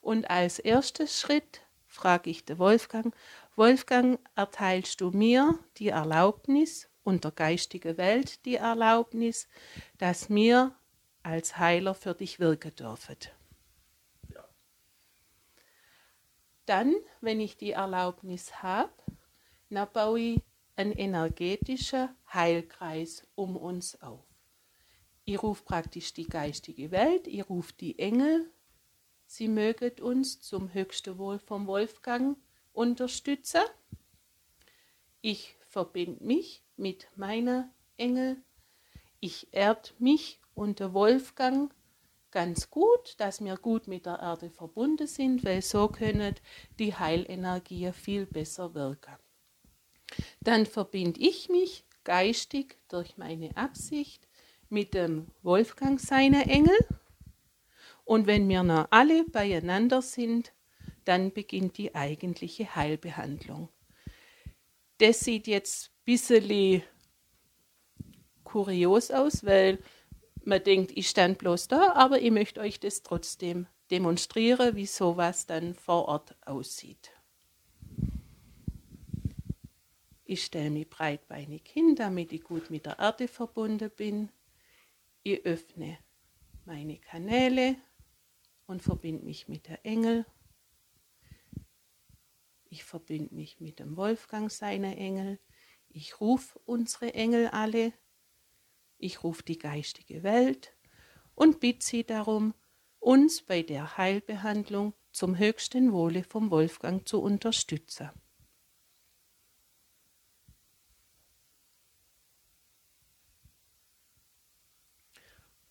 Und 0.00 0.30
als 0.30 0.58
erster 0.58 1.06
Schritt 1.06 1.62
frage 1.86 2.30
ich 2.30 2.44
den 2.44 2.58
Wolfgang, 2.58 3.14
Wolfgang, 3.56 4.20
erteilst 4.36 5.00
du 5.00 5.10
mir 5.10 5.58
die 5.78 5.88
Erlaubnis 5.88 6.88
und 7.02 7.24
der 7.24 7.32
geistigen 7.32 7.96
Welt 7.96 8.44
die 8.44 8.56
Erlaubnis, 8.56 9.48
dass 9.96 10.30
wir 10.30 10.74
als 11.22 11.58
Heiler 11.58 11.94
für 11.94 12.14
dich 12.14 12.38
wirken 12.38 12.74
dürfen? 12.76 13.16
Ja. 14.32 14.44
Dann, 16.66 16.94
wenn 17.20 17.40
ich 17.40 17.56
die 17.56 17.72
Erlaubnis 17.72 18.62
habe, 18.62 18.92
dann 19.70 19.88
baue 19.92 20.20
ich 20.20 20.40
einen 20.76 20.92
energetischen 20.92 22.10
Heilkreis 22.32 23.26
um 23.34 23.56
uns 23.56 24.00
auf. 24.00 24.27
Ich 25.28 25.42
rufe 25.42 25.62
praktisch 25.62 26.14
die 26.14 26.26
geistige 26.26 26.90
Welt, 26.90 27.26
ich 27.26 27.46
rufe 27.50 27.74
die 27.74 27.98
Engel, 27.98 28.50
sie 29.26 29.46
mögen 29.46 30.00
uns 30.00 30.40
zum 30.40 30.72
höchsten 30.72 31.18
Wohl 31.18 31.38
vom 31.38 31.66
Wolfgang 31.66 32.38
unterstützen. 32.72 33.60
Ich 35.20 35.54
verbinde 35.68 36.24
mich 36.24 36.62
mit 36.78 37.08
meiner 37.14 37.70
Engel. 37.98 38.38
Ich 39.20 39.48
erd 39.52 39.94
mich 39.98 40.40
und 40.54 40.80
der 40.80 40.94
Wolfgang 40.94 41.74
ganz 42.30 42.70
gut, 42.70 43.14
dass 43.18 43.44
wir 43.44 43.58
gut 43.58 43.86
mit 43.86 44.06
der 44.06 44.20
Erde 44.20 44.48
verbunden 44.48 45.06
sind, 45.06 45.44
weil 45.44 45.60
so 45.60 45.88
können 45.88 46.36
die 46.78 46.94
Heilenergien 46.94 47.92
viel 47.92 48.24
besser 48.24 48.72
wirken. 48.72 49.18
Dann 50.40 50.64
verbinde 50.64 51.20
ich 51.20 51.50
mich 51.50 51.84
geistig 52.02 52.78
durch 52.88 53.18
meine 53.18 53.54
Absicht 53.58 54.27
mit 54.68 54.94
dem 54.94 55.26
Wolfgang 55.42 56.00
seiner 56.00 56.46
Engel. 56.48 56.76
Und 58.04 58.26
wenn 58.26 58.48
wir 58.48 58.62
noch 58.62 58.88
alle 58.90 59.24
beieinander 59.24 60.02
sind, 60.02 60.52
dann 61.04 61.32
beginnt 61.32 61.78
die 61.78 61.94
eigentliche 61.94 62.74
Heilbehandlung. 62.74 63.68
Das 64.98 65.20
sieht 65.20 65.46
jetzt 65.46 65.88
ein 65.88 66.04
bisschen 66.04 66.82
kurios 68.44 69.10
aus, 69.10 69.44
weil 69.44 69.78
man 70.44 70.62
denkt, 70.62 70.92
ich 70.94 71.08
stand 71.08 71.38
bloß 71.38 71.68
da, 71.68 71.92
aber 71.92 72.20
ich 72.20 72.30
möchte 72.30 72.60
euch 72.60 72.80
das 72.80 73.02
trotzdem 73.02 73.66
demonstrieren, 73.90 74.74
wie 74.76 74.86
sowas 74.86 75.46
dann 75.46 75.74
vor 75.74 76.06
Ort 76.06 76.36
aussieht. 76.46 77.10
Ich 80.24 80.44
stelle 80.44 80.70
mich 80.70 80.90
breitbeinig 80.90 81.62
hin, 81.66 81.94
damit 81.96 82.32
ich 82.32 82.44
gut 82.44 82.70
mit 82.70 82.84
der 82.84 82.98
Erde 82.98 83.28
verbunden 83.28 83.90
bin. 83.90 84.28
Ich 85.30 85.44
öffne 85.44 85.98
meine 86.64 86.98
Kanäle 86.98 87.76
und 88.66 88.82
verbinde 88.82 89.24
mich 89.24 89.48
mit 89.48 89.68
der 89.68 89.84
Engel 89.84 90.24
ich 92.70 92.84
verbinde 92.84 93.34
mich 93.34 93.60
mit 93.60 93.78
dem 93.78 93.96
Wolfgang 93.96 94.50
seiner 94.50 94.96
Engel. 94.96 95.38
Ich 95.88 96.20
rufe 96.20 96.58
unsere 96.64 97.14
Engel 97.14 97.48
alle. 97.48 97.92
Ich 98.98 99.24
rufe 99.24 99.42
die 99.42 99.58
geistige 99.58 100.22
Welt 100.22 100.76
und 101.34 101.60
bitte 101.60 101.84
sie 101.84 102.04
darum, 102.04 102.54
uns 102.98 103.42
bei 103.42 103.62
der 103.62 103.96
Heilbehandlung 103.96 104.92
zum 105.12 105.38
höchsten 105.38 105.92
Wohle 105.92 106.24
vom 106.24 106.50
Wolfgang 106.50 107.08
zu 107.08 107.22
unterstützen. 107.22 108.10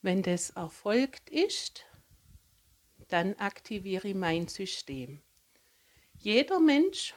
Wenn 0.02 0.22
das 0.22 0.52
erfolgt 0.52 1.30
ist, 1.30 1.86
dann 3.08 3.34
aktiviere 3.36 4.10
ich 4.10 4.16
mein 4.16 4.48
System. 4.48 5.22
Jeder 6.20 6.60
Mensch 6.60 7.16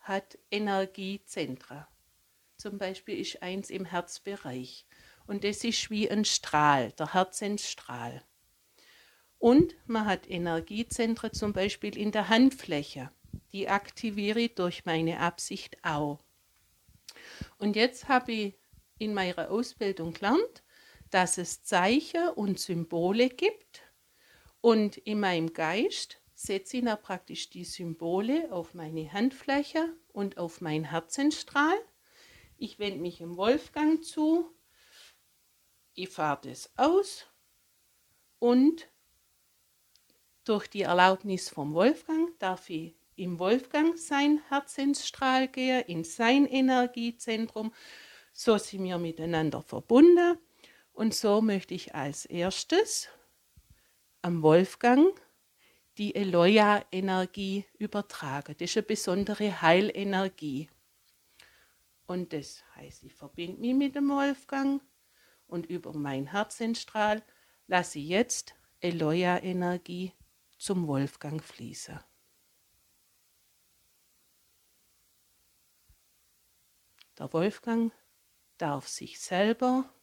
hat 0.00 0.38
Energiezentren. 0.50 1.86
Zum 2.56 2.78
Beispiel 2.78 3.18
ist 3.18 3.42
eins 3.42 3.70
im 3.70 3.84
Herzbereich. 3.84 4.86
Und 5.26 5.44
das 5.44 5.64
ist 5.64 5.90
wie 5.90 6.10
ein 6.10 6.24
Strahl, 6.24 6.92
der 6.92 7.14
Herzensstrahl. 7.14 8.22
Und 9.38 9.74
man 9.86 10.06
hat 10.06 10.28
Energiezentren 10.28 11.32
zum 11.32 11.52
Beispiel 11.52 11.96
in 11.96 12.12
der 12.12 12.28
Handfläche. 12.28 13.10
Die 13.52 13.68
aktiviere 13.68 14.40
ich 14.40 14.54
durch 14.54 14.84
meine 14.84 15.20
Absicht 15.20 15.76
auch. 15.82 16.20
Und 17.58 17.76
jetzt 17.76 18.08
habe 18.08 18.32
ich 18.32 18.54
in 18.98 19.14
meiner 19.14 19.50
Ausbildung 19.50 20.12
gelernt, 20.12 20.63
dass 21.14 21.38
es 21.38 21.62
Zeichen 21.62 22.30
und 22.30 22.58
Symbole 22.58 23.28
gibt. 23.28 23.82
Und 24.60 24.96
in 24.96 25.20
meinem 25.20 25.52
Geist 25.52 26.20
setze 26.34 26.78
ich 26.78 26.84
praktisch 27.02 27.50
die 27.50 27.62
Symbole 27.62 28.50
auf 28.50 28.74
meine 28.74 29.12
Handfläche 29.12 29.96
und 30.12 30.38
auf 30.38 30.60
meinen 30.60 30.90
Herzenstrahl. 30.90 31.78
Ich 32.56 32.80
wende 32.80 32.98
mich 32.98 33.20
im 33.20 33.36
Wolfgang 33.36 34.04
zu, 34.04 34.50
ich 35.92 36.08
fahre 36.08 36.48
das 36.48 36.72
aus 36.76 37.28
und 38.40 38.88
durch 40.42 40.66
die 40.66 40.82
Erlaubnis 40.82 41.48
vom 41.48 41.74
Wolfgang 41.74 42.36
darf 42.40 42.68
ich 42.70 42.96
im 43.14 43.38
Wolfgang 43.38 43.96
sein 43.96 44.42
Herzensstrahl 44.48 45.46
gehe, 45.46 45.82
in 45.82 46.02
sein 46.02 46.44
Energiezentrum. 46.44 47.72
So 48.32 48.58
sind 48.58 48.82
wir 48.82 48.98
miteinander 48.98 49.62
verbunden. 49.62 50.38
Und 50.94 51.12
so 51.12 51.42
möchte 51.42 51.74
ich 51.74 51.94
als 51.94 52.24
erstes 52.24 53.08
am 54.22 54.42
Wolfgang 54.42 55.12
die 55.98 56.14
Eloya-Energie 56.14 57.66
übertragen. 57.78 58.54
Das 58.58 58.70
ist 58.70 58.76
eine 58.76 58.86
besondere 58.86 59.60
Heilenergie. 59.60 60.70
Und 62.06 62.32
das 62.32 62.62
heißt, 62.76 63.02
ich 63.02 63.12
verbinde 63.12 63.60
mich 63.60 63.74
mit 63.74 63.96
dem 63.96 64.08
Wolfgang 64.08 64.80
und 65.46 65.66
über 65.66 65.92
mein 65.92 66.26
Herzenstrahl 66.26 67.22
lasse 67.66 67.98
ich 67.98 68.08
jetzt 68.08 68.54
Eloya-Energie 68.80 70.12
zum 70.58 70.86
Wolfgang 70.86 71.42
fließen. 71.42 71.98
Der 77.18 77.32
Wolfgang 77.32 77.92
darf 78.58 78.88
sich 78.88 79.20
selber 79.20 79.93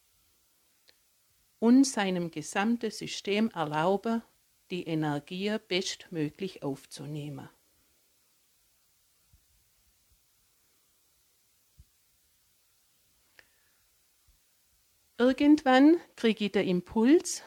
und 1.61 1.85
seinem 1.85 2.31
gesamten 2.31 2.89
System 2.89 3.51
erlauben, 3.51 4.23
die 4.71 4.83
Energie 4.87 5.55
bestmöglich 5.67 6.63
aufzunehmen. 6.63 7.49
Irgendwann 15.19 15.97
kriege 16.15 16.45
ich 16.45 16.51
den 16.51 16.67
Impuls, 16.67 17.43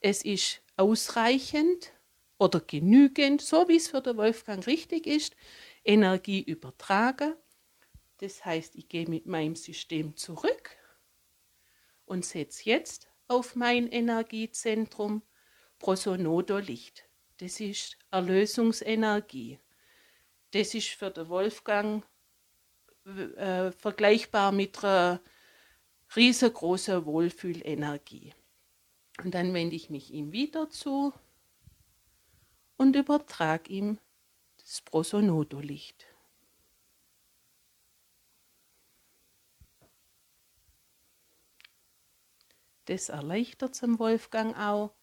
es 0.00 0.24
ist 0.24 0.62
ausreichend 0.78 1.92
oder 2.38 2.60
genügend, 2.60 3.42
so 3.42 3.68
wie 3.68 3.76
es 3.76 3.88
für 3.88 4.00
den 4.00 4.16
Wolfgang 4.16 4.66
richtig 4.66 5.06
ist, 5.06 5.36
Energie 5.84 6.42
übertragen. 6.42 7.34
Das 8.18 8.42
heißt, 8.42 8.74
ich 8.76 8.88
gehe 8.88 9.06
mit 9.06 9.26
meinem 9.26 9.54
System 9.54 10.16
zurück 10.16 10.78
und 12.06 12.24
setze 12.24 12.64
jetzt 12.64 13.08
auf 13.28 13.54
mein 13.54 13.88
Energiezentrum 13.88 15.22
Prosonodo-Licht. 15.78 17.04
Das 17.38 17.60
ist 17.60 17.98
Erlösungsenergie. 18.10 19.58
Das 20.52 20.74
ist 20.74 20.88
für 20.88 21.10
den 21.10 21.28
Wolfgang 21.28 22.04
äh, 23.04 23.72
vergleichbar 23.72 24.52
mit 24.52 24.82
einer 24.82 25.20
riesengroßen 26.14 27.04
Wohlfühlenergie. 27.04 28.32
Und 29.22 29.34
dann 29.34 29.52
wende 29.52 29.76
ich 29.76 29.90
mich 29.90 30.12
ihm 30.12 30.32
wieder 30.32 30.70
zu 30.70 31.12
und 32.76 32.96
übertrage 32.96 33.70
ihm 33.70 33.98
das 34.58 34.80
Prosonodo-Licht. 34.82 36.06
Das 42.86 43.10
erleichtert 43.10 43.74
zum 43.74 43.98
Wolfgang 43.98 44.56
auch, 44.58 44.94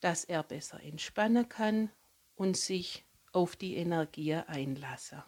dass 0.00 0.24
er 0.24 0.42
besser 0.42 0.82
entspannen 0.82 1.48
kann 1.48 1.90
und 2.36 2.56
sich 2.56 3.04
auf 3.32 3.56
die 3.56 3.76
Energie 3.76 4.34
einlassen. 4.34 5.22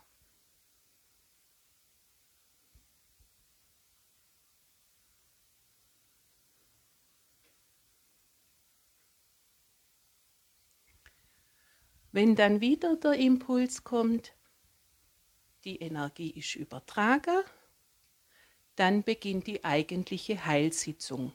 Wenn 12.13 12.35
dann 12.35 12.61
wieder 12.61 12.97
der 12.97 13.13
Impuls 13.13 13.85
kommt, 13.85 14.35
die 15.65 15.76
Energie 15.80 16.30
ist 16.30 16.54
übertragen, 16.54 17.43
dann 18.76 19.02
beginnt 19.02 19.47
die 19.47 19.65
eigentliche 19.65 20.47
Heilsitzung. 20.47 21.32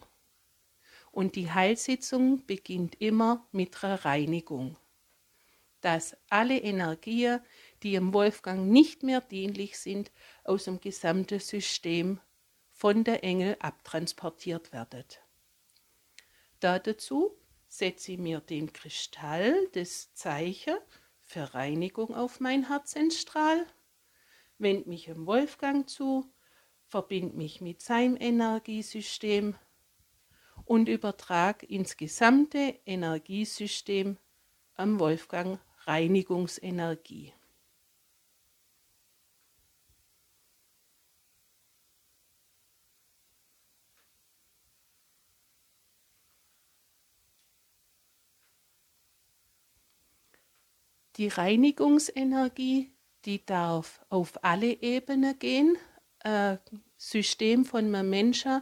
Und 1.12 1.36
die 1.36 1.52
Heilsitzung 1.52 2.46
beginnt 2.46 3.00
immer 3.02 3.46
mit 3.52 3.84
einer 3.84 4.06
Reinigung, 4.06 4.78
dass 5.82 6.16
alle 6.30 6.58
Energien, 6.58 7.42
die 7.84 7.96
im 7.96 8.14
Wolfgang 8.14 8.72
nicht 8.72 9.04
mehr 9.04 9.20
dienlich 9.20 9.78
sind, 9.78 10.12
aus 10.46 10.66
dem 10.66 10.80
gesamten 10.80 11.40
System 11.40 12.22
von 12.70 13.04
der 13.04 13.24
Engel 13.24 13.58
abtransportiert 13.60 14.72
werden. 14.72 15.04
dazu 16.60 17.38
setze 17.68 18.14
ich 18.14 18.18
mir 18.18 18.40
den 18.40 18.74
Kristall, 18.74 19.68
das 19.74 20.14
Zeichen 20.14 20.78
für 21.20 21.54
Reinigung 21.54 22.16
auf 22.16 22.40
mein 22.40 22.68
Herzenstrahl, 22.68 23.66
wende 24.58 24.90
mich 24.90 25.08
im 25.08 25.26
Wolfgang 25.26 25.90
zu, 25.90 26.32
verbinde 26.88 27.38
mich 27.38 27.62
mit 27.62 27.82
seinem 27.82 28.18
Energiesystem 28.20 29.56
und 30.72 30.88
übertrage 30.88 31.66
ins 31.66 31.98
gesamte 31.98 32.80
Energiesystem 32.86 34.18
am 34.76 35.02
Wolfgang 35.02 35.60
Reinigungsenergie. 35.84 37.34
Die 51.18 51.28
Reinigungsenergie, 51.28 52.94
die 53.26 53.46
darf 53.46 54.00
auf 54.08 54.42
alle 54.42 54.82
Ebenen 54.82 55.38
gehen. 55.38 55.78
Ein 56.20 56.60
System 56.96 57.66
von 57.66 57.92
Menschen 58.10 58.62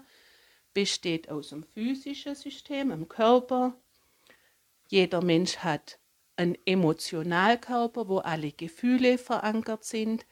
besteht 0.79 1.27
aus 1.29 1.49
dem 1.49 1.63
physischen 1.63 2.35
System, 2.35 2.87
dem 2.87 3.09
Körper. 3.09 3.73
Jeder 4.87 5.21
Mensch 5.21 5.57
hat 5.57 5.99
einen 6.37 6.57
Emotionalkörper, 6.65 8.07
wo 8.07 8.19
alle 8.19 8.53
Gefühle 8.53 9.17
verankert 9.17 9.83
sind. 9.83 10.25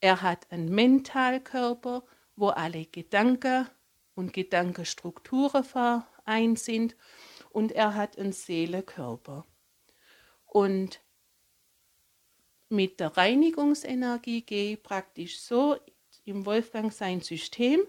Er 0.00 0.20
hat 0.20 0.50
einen 0.50 0.74
Mentalkörper, 0.74 2.02
wo 2.34 2.48
alle 2.48 2.86
Gedanken 2.86 3.68
und 4.16 4.32
Gedankenstrukturen 4.32 5.62
vereint 5.62 6.58
sind. 6.58 6.96
Und 7.50 7.70
er 7.70 7.94
hat 7.94 8.18
einen 8.18 8.32
Seelenkörper. 8.32 9.46
Und 10.46 11.00
mit 12.70 12.98
der 12.98 13.16
Reinigungsenergie 13.16 14.42
gehe 14.42 14.72
ich 14.72 14.82
praktisch 14.82 15.38
so 15.38 15.76
im 16.24 16.44
Wolfgang 16.44 16.92
sein 16.92 17.20
System, 17.20 17.86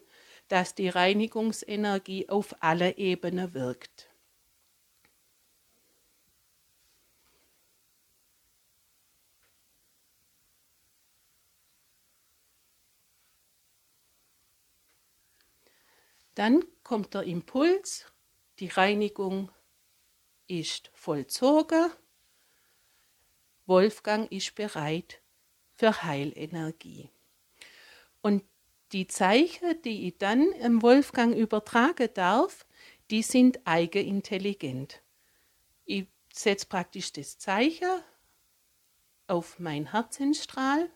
dass 0.47 0.75
die 0.75 0.89
Reinigungsenergie 0.89 2.29
auf 2.29 2.56
alle 2.60 2.97
Ebenen 2.97 3.53
wirkt. 3.53 4.10
Dann 16.36 16.63
kommt 16.84 17.13
der 17.13 17.23
Impuls, 17.23 18.12
die 18.60 18.67
Reinigung 18.67 19.51
ist 20.47 20.89
vollzogen, 20.93 21.91
Wolfgang 23.65 24.29
ist 24.32 24.56
bereit 24.56 25.21
für 25.73 26.03
Heilenergie. 26.03 27.10
Und 28.21 28.43
die 28.93 29.08
Zeichen, 29.08 29.82
die 29.82 30.08
ich 30.08 30.17
dann 30.19 30.51
im 30.53 30.82
Wolfgang 30.84 31.36
übertragen 31.36 32.10
darf, 32.13 32.65
die 33.10 33.23
sind 33.23 33.60
eigenintelligent. 33.65 35.01
Ich 35.86 36.08
setze 36.32 36.67
praktisch 36.67 37.12
das 37.12 37.38
Zeichen 37.39 37.89
auf 39.27 39.60
mein 39.60 39.91
Herzenstrahl, 39.91 40.89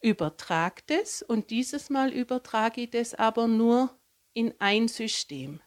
übertrage 0.00 0.82
das 0.86 1.22
und 1.22 1.50
dieses 1.50 1.90
Mal 1.90 2.12
übertrage 2.12 2.82
ich 2.82 2.90
das 2.90 3.14
aber 3.14 3.48
nur 3.48 3.98
in 4.34 4.54
ein 4.58 4.86
System, 4.86 5.60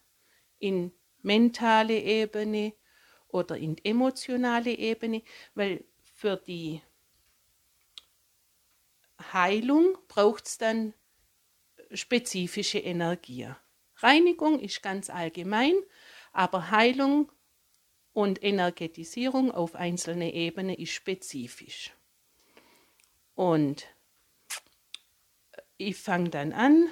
in 0.58 0.92
mentale 1.22 1.98
Ebene 1.98 2.74
oder 3.28 3.56
in 3.56 3.76
emotionale 3.84 4.72
Ebene, 4.72 5.22
weil 5.54 5.84
für 6.02 6.36
die 6.36 6.82
Heilung 9.32 9.98
braucht 10.08 10.46
es 10.46 10.58
dann 10.58 10.94
spezifische 11.94 12.78
Energie. 12.78 13.48
Reinigung 13.96 14.58
ist 14.58 14.82
ganz 14.82 15.10
allgemein, 15.10 15.74
aber 16.32 16.70
Heilung 16.70 17.30
und 18.12 18.42
Energetisierung 18.42 19.50
auf 19.50 19.74
einzelne 19.74 20.34
Ebene 20.34 20.74
ist 20.78 20.92
spezifisch. 20.92 21.92
Und 23.34 23.86
ich 25.76 25.96
fange 25.96 26.30
dann 26.30 26.52
an, 26.52 26.88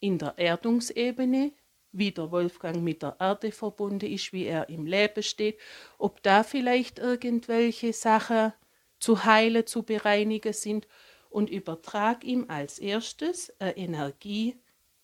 in 0.00 0.18
der 0.18 0.38
Erdungsebene, 0.38 1.52
wie 1.92 2.12
der 2.12 2.30
Wolfgang 2.30 2.82
mit 2.82 3.02
der 3.02 3.16
Erde 3.18 3.52
verbunden 3.52 4.10
ist, 4.10 4.32
wie 4.32 4.44
er 4.44 4.68
im 4.68 4.86
Leben 4.86 5.22
steht, 5.22 5.58
ob 5.98 6.22
da 6.22 6.42
vielleicht 6.42 6.98
irgendwelche 6.98 7.92
Sachen 7.92 8.52
zu 8.98 9.24
heilen, 9.24 9.66
zu 9.66 9.82
bereinigen 9.82 10.52
sind 10.52 10.86
und 11.30 11.48
übertrag 11.48 12.24
ihm 12.24 12.46
als 12.48 12.78
erstes 12.78 13.58
eine 13.60 13.76
Energie, 13.76 14.56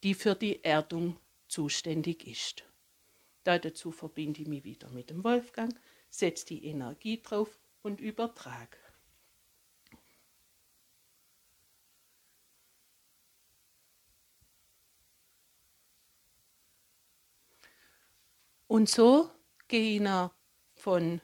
die 0.02 0.14
für 0.14 0.34
die 0.34 0.62
Erdung 0.62 1.16
zuständig 1.48 2.26
ist. 2.26 2.64
dazu 3.60 3.92
verbinde 3.92 4.42
ich 4.42 4.48
mich 4.48 4.64
wieder 4.64 4.90
mit 4.90 5.08
dem 5.08 5.24
Wolfgang, 5.24 5.72
setze 6.10 6.46
die 6.46 6.66
Energie 6.66 7.22
drauf 7.22 7.58
und 7.82 8.00
übertrag. 8.00 8.76
Und 18.68 18.88
so 18.88 19.30
gehe 19.68 19.96
ich 19.96 20.00
von 20.74 21.20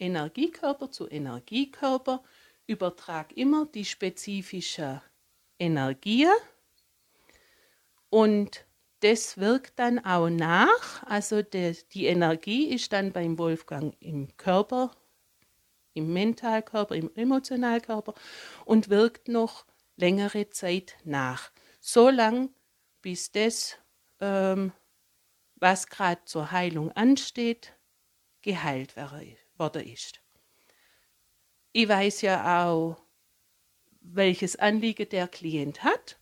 Energiekörper 0.00 0.90
zu 0.90 1.08
Energiekörper, 1.08 2.24
übertrage 2.66 3.34
immer 3.34 3.66
die 3.66 3.84
spezifische 3.84 5.02
Energie 5.58 6.26
und 8.10 8.64
das 9.00 9.38
wirkt 9.38 9.78
dann 9.78 9.98
auch 10.04 10.28
nach. 10.28 11.02
Also 11.04 11.42
die, 11.42 11.76
die 11.92 12.06
Energie 12.06 12.66
ist 12.72 12.92
dann 12.92 13.12
beim 13.12 13.38
Wolfgang 13.38 13.96
im 14.00 14.36
Körper, 14.36 14.92
im 15.94 16.12
Mentalkörper, 16.12 16.94
im 16.94 17.10
Emotionalkörper 17.14 18.14
und 18.64 18.90
wirkt 18.90 19.28
noch 19.28 19.66
längere 19.96 20.50
Zeit 20.50 20.96
nach. 21.04 21.50
So 21.80 22.10
lang, 22.10 22.50
bis 23.02 23.32
das, 23.32 23.76
ähm, 24.20 24.72
was 25.56 25.88
gerade 25.88 26.24
zur 26.24 26.52
Heilung 26.52 26.92
ansteht, 26.92 27.74
geheilt 28.40 28.94
worden 29.56 29.86
ist. 29.86 30.21
Ich 31.72 31.88
weiß 31.88 32.22
ja 32.22 32.66
auch, 32.66 33.02
welches 34.00 34.56
Anliegen 34.56 35.08
der 35.08 35.28
Klient 35.28 35.82
hat 35.82 36.18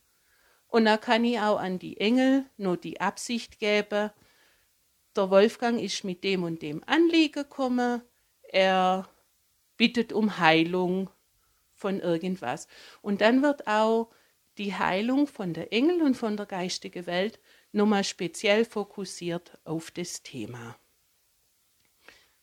und 0.70 0.84
da 0.84 0.96
kann 0.96 1.24
ich 1.24 1.38
auch 1.40 1.58
an 1.58 1.78
die 1.78 1.98
Engel 1.98 2.46
nur 2.56 2.76
die 2.76 3.00
Absicht 3.00 3.58
geben, 3.58 4.10
der 5.16 5.30
Wolfgang 5.30 5.80
ist 5.80 6.04
mit 6.04 6.22
dem 6.22 6.44
und 6.44 6.62
dem 6.62 6.82
Anliegen 6.86 7.42
gekommen, 7.42 8.02
er 8.44 9.08
bittet 9.76 10.12
um 10.12 10.38
Heilung 10.38 11.10
von 11.74 11.98
irgendwas. 11.98 12.68
Und 13.02 13.20
dann 13.20 13.42
wird 13.42 13.66
auch 13.66 14.12
die 14.58 14.74
Heilung 14.74 15.26
von 15.26 15.52
der 15.54 15.72
Engel 15.72 16.02
und 16.02 16.14
von 16.14 16.36
der 16.36 16.46
geistigen 16.46 17.06
Welt 17.06 17.40
nochmal 17.72 18.04
speziell 18.04 18.64
fokussiert 18.64 19.58
auf 19.64 19.90
das 19.90 20.22
Thema. 20.22 20.78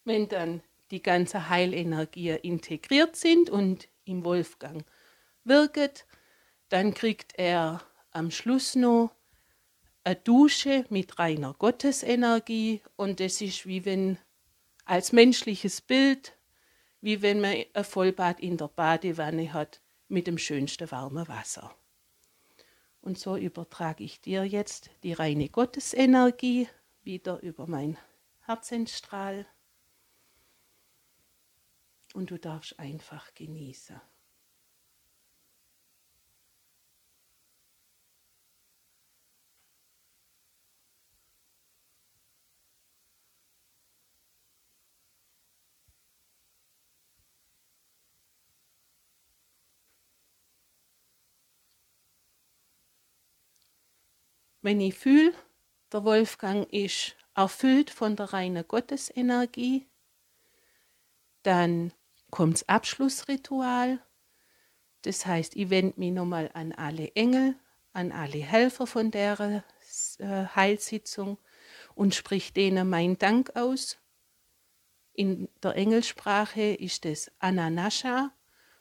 Wenn 0.03 0.27
dann 0.27 0.61
die 0.91 1.01
ganze 1.01 1.49
Heilenergie 1.49 2.31
integriert 2.31 3.15
sind 3.15 3.49
und 3.49 3.87
im 4.05 4.23
Wolfgang 4.23 4.85
wirkt, 5.43 6.05
dann 6.69 6.93
kriegt 6.93 7.37
er 7.37 7.81
am 8.11 8.31
Schluss 8.31 8.75
noch 8.75 9.11
eine 10.03 10.15
Dusche 10.15 10.85
mit 10.89 11.19
reiner 11.19 11.53
Gottesenergie 11.53 12.81
und 12.95 13.19
das 13.19 13.41
ist 13.41 13.65
wie 13.65 13.85
wenn 13.85 14.17
als 14.85 15.11
menschliches 15.11 15.81
Bild, 15.81 16.37
wie 17.01 17.21
wenn 17.21 17.41
man 17.41 17.55
ein 17.73 17.83
Vollbad 17.83 18.39
in 18.39 18.57
der 18.57 18.69
Badewanne 18.69 19.51
hat 19.53 19.81
mit 20.07 20.27
dem 20.27 20.37
schönsten 20.37 20.89
warmen 20.91 21.27
Wasser. 21.27 21.75
Und 23.01 23.19
so 23.19 23.37
übertrage 23.37 24.03
ich 24.03 24.21
dir 24.21 24.43
jetzt 24.43 24.89
die 25.03 25.13
reine 25.13 25.49
Gottesenergie 25.49 26.67
wieder 27.03 27.41
über 27.41 27.67
mein 27.67 27.97
Herzensstrahl. 28.41 29.45
Und 32.17 32.31
du 32.31 32.39
darfst 32.39 32.79
einfach 32.79 33.35
genießen. 33.35 34.01
Wenn 54.63 54.81
ich 54.81 54.95
fühle, 54.95 55.35
der 55.93 56.03
Wolfgang 56.03 56.67
ist 56.73 57.15
erfüllt 57.35 57.91
von 57.91 58.15
der 58.15 58.33
reinen 58.33 58.67
Gottesenergie, 58.67 59.87
dann 61.43 61.93
kommt 62.31 62.55
das 62.55 62.69
Abschlussritual. 62.69 63.99
Das 65.03 65.25
heißt, 65.25 65.55
ich 65.55 65.69
wende 65.69 65.99
mich 65.99 66.11
nochmal 66.11 66.49
an 66.53 66.71
alle 66.73 67.15
Engel, 67.15 67.55
an 67.93 68.11
alle 68.11 68.39
Helfer 68.39 68.87
von 68.87 69.11
der 69.11 69.63
äh, 70.19 70.45
Heilsitzung 70.55 71.37
und 71.95 72.13
sprich 72.13 72.53
denen 72.53 72.89
meinen 72.89 73.17
Dank 73.17 73.55
aus. 73.55 73.97
In 75.13 75.49
der 75.63 75.75
Engelsprache 75.75 76.73
ist 76.73 77.05
es 77.05 77.31
Ananascha 77.39 78.31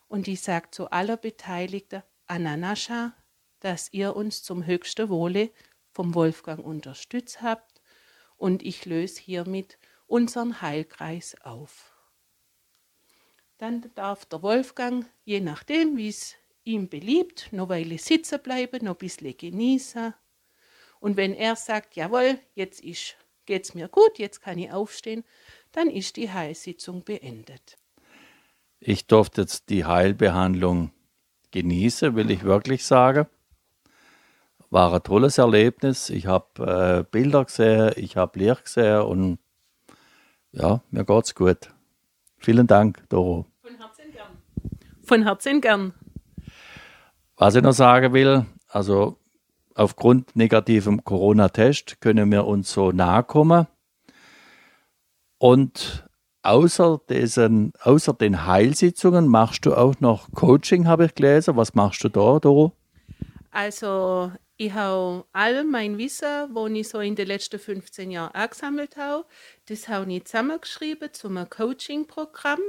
und 0.09 0.29
ich 0.29 0.43
sage 0.43 0.71
zu 0.71 0.91
aller 0.91 1.17
Beteiligten 1.17 2.03
Ananascha, 2.27 3.15
dass 3.61 3.93
ihr 3.93 4.15
uns 4.15 4.43
zum 4.43 4.67
höchsten 4.67 5.09
Wohle 5.09 5.51
vom 5.93 6.15
Wolfgang 6.15 6.63
unterstützt 6.63 7.41
habt 7.41 7.81
und 8.37 8.63
ich 8.63 8.85
löse 8.85 9.21
hiermit 9.21 9.79
unseren 10.07 10.61
Heilkreis 10.61 11.41
auf. 11.41 11.96
Dann 13.59 13.90
darf 13.95 14.27
der 14.27 14.42
Wolfgang, 14.42 15.07
je 15.25 15.40
nachdem, 15.40 15.97
wie 15.97 16.09
es 16.09 16.35
ihm 16.64 16.88
beliebt, 16.88 17.49
noch 17.53 17.69
Weile 17.69 17.99
sitzen 17.99 18.40
bleiben, 18.42 18.85
noch 18.85 18.95
ein 18.95 18.99
bisschen 18.99 19.37
genießen. 19.37 20.14
Und 21.01 21.16
wenn 21.16 21.33
er 21.35 21.57
sagt, 21.57 21.97
jawohl, 21.97 22.38
jetzt 22.55 22.83
geht 23.47 23.64
es 23.64 23.75
mir 23.75 23.88
gut, 23.88 24.19
jetzt 24.19 24.42
kann 24.42 24.59
ich 24.59 24.73
aufstehen, 24.73 25.25
dann 25.73 25.88
ist 25.88 26.16
die 26.16 26.31
Heilsitzung 26.31 27.05
beendet. 27.05 27.77
Ich 28.81 29.07
durfte 29.07 29.42
jetzt 29.42 29.71
die 29.71 29.85
Heilbehandlung 29.85 30.90
genießen, 31.51 32.14
will 32.14 32.31
ich 32.31 32.45
wirklich 32.45 32.85
sagen 32.85 33.27
war 34.71 34.92
ein 34.92 35.03
tolles 35.03 35.38
Erlebnis. 35.38 36.11
Ich 36.11 36.27
habe 36.27 37.01
äh, 37.01 37.05
Bilder 37.11 37.45
gesehen, 37.45 37.92
ich 37.97 38.16
habe 38.16 38.38
Licht 38.38 38.64
gesehen 38.64 39.03
und 39.03 39.38
ja, 40.53 40.83
mir 40.90 41.05
geht's 41.05 41.35
gut. 41.35 41.71
Vielen 42.47 42.69
Dank, 42.69 43.03
Doro. 43.09 43.45
Von 43.61 43.77
Herzen 43.77 44.13
gern. 44.13 44.29
Von 45.03 45.23
Herzen 45.25 45.61
gern. 45.61 45.95
Was 47.37 47.57
ich 47.57 47.63
noch 47.65 47.73
sagen 47.73 48.13
will, 48.13 48.47
also 48.69 49.19
aufgrund 49.75 50.37
negativem 50.37 51.03
Corona-Test 51.03 52.01
können 52.01 52.31
wir 52.31 52.47
uns 52.47 52.71
so 52.71 52.93
nahe 52.93 53.25
kommen. 53.25 53.67
Und 55.39 56.09
außer, 56.43 57.01
diesen, 57.11 57.73
außer 57.83 58.13
den 58.13 58.47
Heilsitzungen 58.47 59.27
machst 59.27 59.67
du 59.67 59.75
auch 59.75 59.99
noch 59.99 60.31
Coaching, 60.31 60.87
habe 60.87 61.07
ich 61.07 61.17
gelesen. 61.17 61.57
Was 61.57 61.75
machst 61.75 62.05
du 62.05 62.09
da, 62.09 62.39
Doro? 62.39 62.77
Also 63.51 64.31
ich 64.57 64.73
habe 64.73 65.27
all 65.33 65.64
mein 65.64 65.99
Wissen, 65.99 66.55
das 66.55 66.71
ich 66.71 66.88
so 66.88 67.01
in 67.01 67.14
den 67.14 67.27
letzten 67.27 67.59
15 67.59 68.11
Jahren 68.11 68.35
angesammelt 68.35 68.97
habe, 68.97 69.27
das 69.66 69.88
habe 69.88 70.12
ich 70.12 70.25
zusammengeschrieben 70.25 71.12
zu 71.12 71.29
einem 71.29 71.49
Coaching-Programm. 71.49 72.61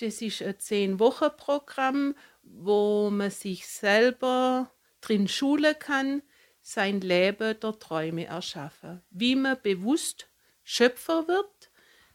Das 0.00 0.20
ist 0.20 0.42
ein 0.42 0.54
10-Wochen-Programm, 0.54 2.14
wo 2.42 3.10
man 3.10 3.30
sich 3.30 3.66
selber 3.66 4.72
drin 5.00 5.28
schulen 5.28 5.76
kann, 5.78 6.22
sein 6.60 7.00
Leben 7.00 7.58
der 7.60 7.78
Träume 7.78 8.26
erschaffen. 8.26 9.02
Wie 9.10 9.36
man 9.36 9.60
bewusst 9.62 10.28
Schöpfer 10.64 11.28
wird, 11.28 11.70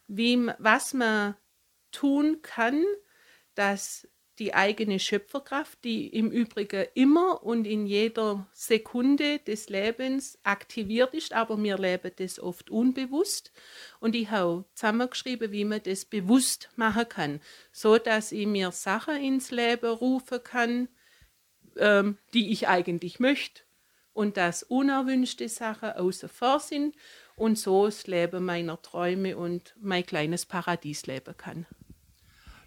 wie, 0.07 0.49
was 0.57 0.93
man 0.93 1.35
tun 1.91 2.41
kann, 2.41 2.83
dass 3.55 4.07
die 4.39 4.53
eigene 4.53 4.99
Schöpferkraft, 4.99 5.83
die 5.83 6.07
im 6.07 6.31
Übrigen 6.31 6.85
immer 6.93 7.43
und 7.43 7.65
in 7.65 7.87
jeder 7.87 8.47
Sekunde 8.53 9.39
des 9.39 9.69
Lebens 9.69 10.37
aktiviert 10.43 11.13
ist, 11.13 11.33
aber 11.33 11.61
wir 11.61 11.77
leben 11.77 12.11
das 12.17 12.39
oft 12.39 12.69
unbewusst. 12.69 13.51
Und 13.99 14.15
ich 14.15 14.29
habe 14.29 14.65
zusammengeschrieben, 14.75 15.51
wie 15.51 15.65
man 15.65 15.81
das 15.83 16.05
bewusst 16.05 16.69
machen 16.75 17.09
kann, 17.09 17.41
so 17.71 17.97
dass 17.97 18.31
ich 18.31 18.45
mir 18.45 18.71
Sachen 18.71 19.17
ins 19.17 19.49
Leben 19.49 19.89
rufen 19.89 20.43
kann, 20.43 20.87
ähm, 21.77 22.17
die 22.33 22.51
ich 22.51 22.67
eigentlich 22.67 23.19
möchte 23.19 23.63
und 24.13 24.37
dass 24.37 24.63
unerwünschte 24.63 25.49
Sachen 25.49 25.91
außen 25.91 26.29
vor 26.29 26.59
sind 26.59 26.95
und 27.35 27.57
so 27.57 27.85
das 27.85 28.07
Leben 28.07 28.45
meiner 28.45 28.81
Träume 28.81 29.37
und 29.37 29.75
mein 29.79 30.05
kleines 30.05 30.45
Paradies 30.45 31.05
leben 31.07 31.35
kann. 31.37 31.65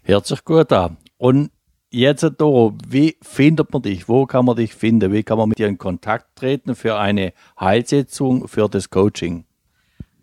Hört 0.03 0.25
sich 0.25 0.43
gut 0.43 0.71
an. 0.71 0.97
Und 1.17 1.51
Jetzt, 1.93 2.25
Doro, 2.37 2.77
wie 2.87 3.17
findet 3.21 3.73
man 3.73 3.81
dich? 3.81 4.07
Wo 4.07 4.25
kann 4.25 4.45
man 4.45 4.55
dich 4.55 4.73
finden? 4.73 5.11
Wie 5.11 5.23
kann 5.23 5.37
man 5.37 5.49
mit 5.49 5.59
dir 5.59 5.67
in 5.67 5.77
Kontakt 5.77 6.37
treten 6.37 6.73
für 6.73 6.97
eine 6.97 7.33
Heilsetzung, 7.59 8.47
für 8.47 8.69
das 8.69 8.89
Coaching? 8.89 9.43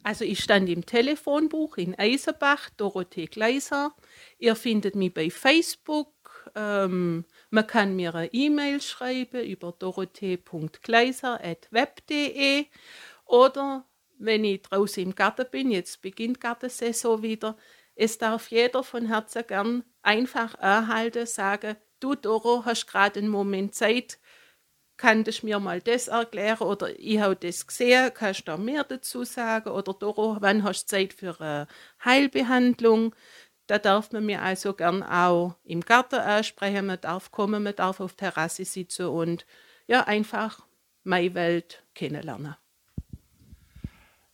Also 0.02 0.24
ich 0.24 0.42
stand 0.42 0.70
im 0.70 0.86
Telefonbuch 0.86 1.76
in 1.76 1.94
Eisenbach, 1.94 2.70
Dorothee 2.78 3.26
Gleiser. 3.26 3.94
Ihr 4.38 4.56
findet 4.56 4.94
mich 4.94 5.12
bei 5.12 5.28
Facebook. 5.28 6.14
Ähm, 6.56 7.26
man 7.50 7.66
kann 7.66 7.96
mir 7.96 8.14
eine 8.14 8.32
E-Mail 8.32 8.80
schreiben 8.80 9.44
über 9.44 9.74
dorothee.gleiser.web.de 9.78 12.64
oder 13.26 13.84
wenn 14.18 14.44
ich 14.44 14.62
draußen 14.62 15.02
im 15.02 15.14
Garten 15.14 15.44
bin, 15.50 15.70
jetzt 15.70 16.00
beginnt 16.00 16.40
Gartensaison 16.40 17.22
wieder, 17.22 17.58
es 17.98 18.16
darf 18.16 18.50
jeder 18.50 18.84
von 18.84 19.06
Herzen 19.06 19.44
gern 19.46 19.84
einfach 20.02 20.54
erhalten, 20.54 21.26
sagen, 21.26 21.76
du 21.98 22.14
Doro, 22.14 22.64
hast 22.64 22.86
gerade 22.86 23.18
einen 23.18 23.28
Moment 23.28 23.74
Zeit, 23.74 24.20
kannst 24.96 25.42
du 25.42 25.46
mir 25.46 25.58
mal 25.58 25.80
das 25.80 26.06
erklären 26.06 26.68
oder 26.68 26.96
ich 26.96 27.18
habe 27.18 27.34
das 27.34 27.66
gesehen, 27.66 28.12
kannst 28.14 28.46
du 28.46 28.56
mehr 28.56 28.84
dazu 28.84 29.24
sagen 29.24 29.70
oder 29.70 29.94
Doro, 29.94 30.36
wann 30.38 30.62
hast 30.62 30.84
du 30.84 30.96
Zeit 30.96 31.12
für 31.12 31.40
eine 31.40 31.66
Heilbehandlung? 32.04 33.16
Da 33.66 33.78
darf 33.78 34.12
man 34.12 34.24
mir 34.24 34.42
also 34.42 34.74
gern 34.74 35.02
auch 35.02 35.56
im 35.64 35.80
Garten 35.80 36.20
ansprechen, 36.20 36.86
man 36.86 37.00
darf 37.00 37.32
kommen, 37.32 37.64
man 37.64 37.74
darf 37.74 37.98
auf 37.98 38.14
der 38.14 38.32
Terrasse 38.32 38.64
sitzen 38.64 39.06
und 39.06 39.44
ja, 39.88 40.04
einfach 40.04 40.64
meine 41.02 41.34
Welt 41.34 41.82
kennenlernen. 41.94 42.54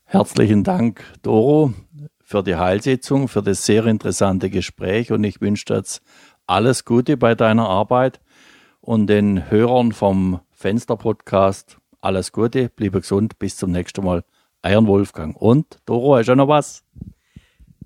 Herzlichen 0.05 0.65
Dank, 0.65 1.03
Doro, 1.23 1.73
für 2.25 2.43
die 2.43 2.57
Heilsitzung, 2.57 3.29
für 3.29 3.43
das 3.43 3.67
sehr 3.67 3.87
interessante 3.87 4.51
Gespräch 4.51 5.13
und 5.13 5.23
ich 5.23 5.41
wünsche 5.41 5.67
dir 5.67 5.77
jetzt 5.77 6.03
alles 6.47 6.85
Gute 6.85 7.17
bei 7.17 7.35
deiner 7.35 7.69
Arbeit 7.69 8.21
und 8.81 9.07
den 9.07 9.51
Hörern 9.51 9.93
vom 9.93 10.41
Fenster-Podcast 10.51 11.79
alles 12.01 12.33
Gute, 12.33 12.69
bleibe 12.69 13.01
gesund, 13.01 13.39
bis 13.39 13.57
zum 13.57 13.71
nächsten 13.71 14.05
Mal. 14.05 14.25
Euren 14.63 14.87
Wolfgang. 14.87 15.37
Und 15.37 15.79
Doro, 15.85 16.17
hast 16.17 16.29
du 16.29 16.35
noch 16.35 16.49
was? 16.49 16.85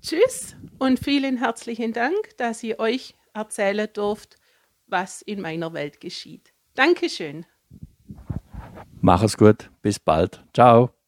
Tschüss 0.01 0.55
und 0.77 0.99
vielen 0.99 1.37
herzlichen 1.37 1.93
Dank, 1.93 2.37
dass 2.37 2.63
ihr 2.63 2.79
euch 2.79 3.15
erzählen 3.33 3.87
durft, 3.91 4.37
was 4.87 5.21
in 5.21 5.41
meiner 5.41 5.73
Welt 5.73 5.99
geschieht. 5.99 6.53
Dankeschön. 6.75 7.45
Mach 9.01 9.23
es 9.23 9.37
gut. 9.37 9.69
Bis 9.81 9.99
bald. 9.99 10.43
Ciao. 10.53 10.98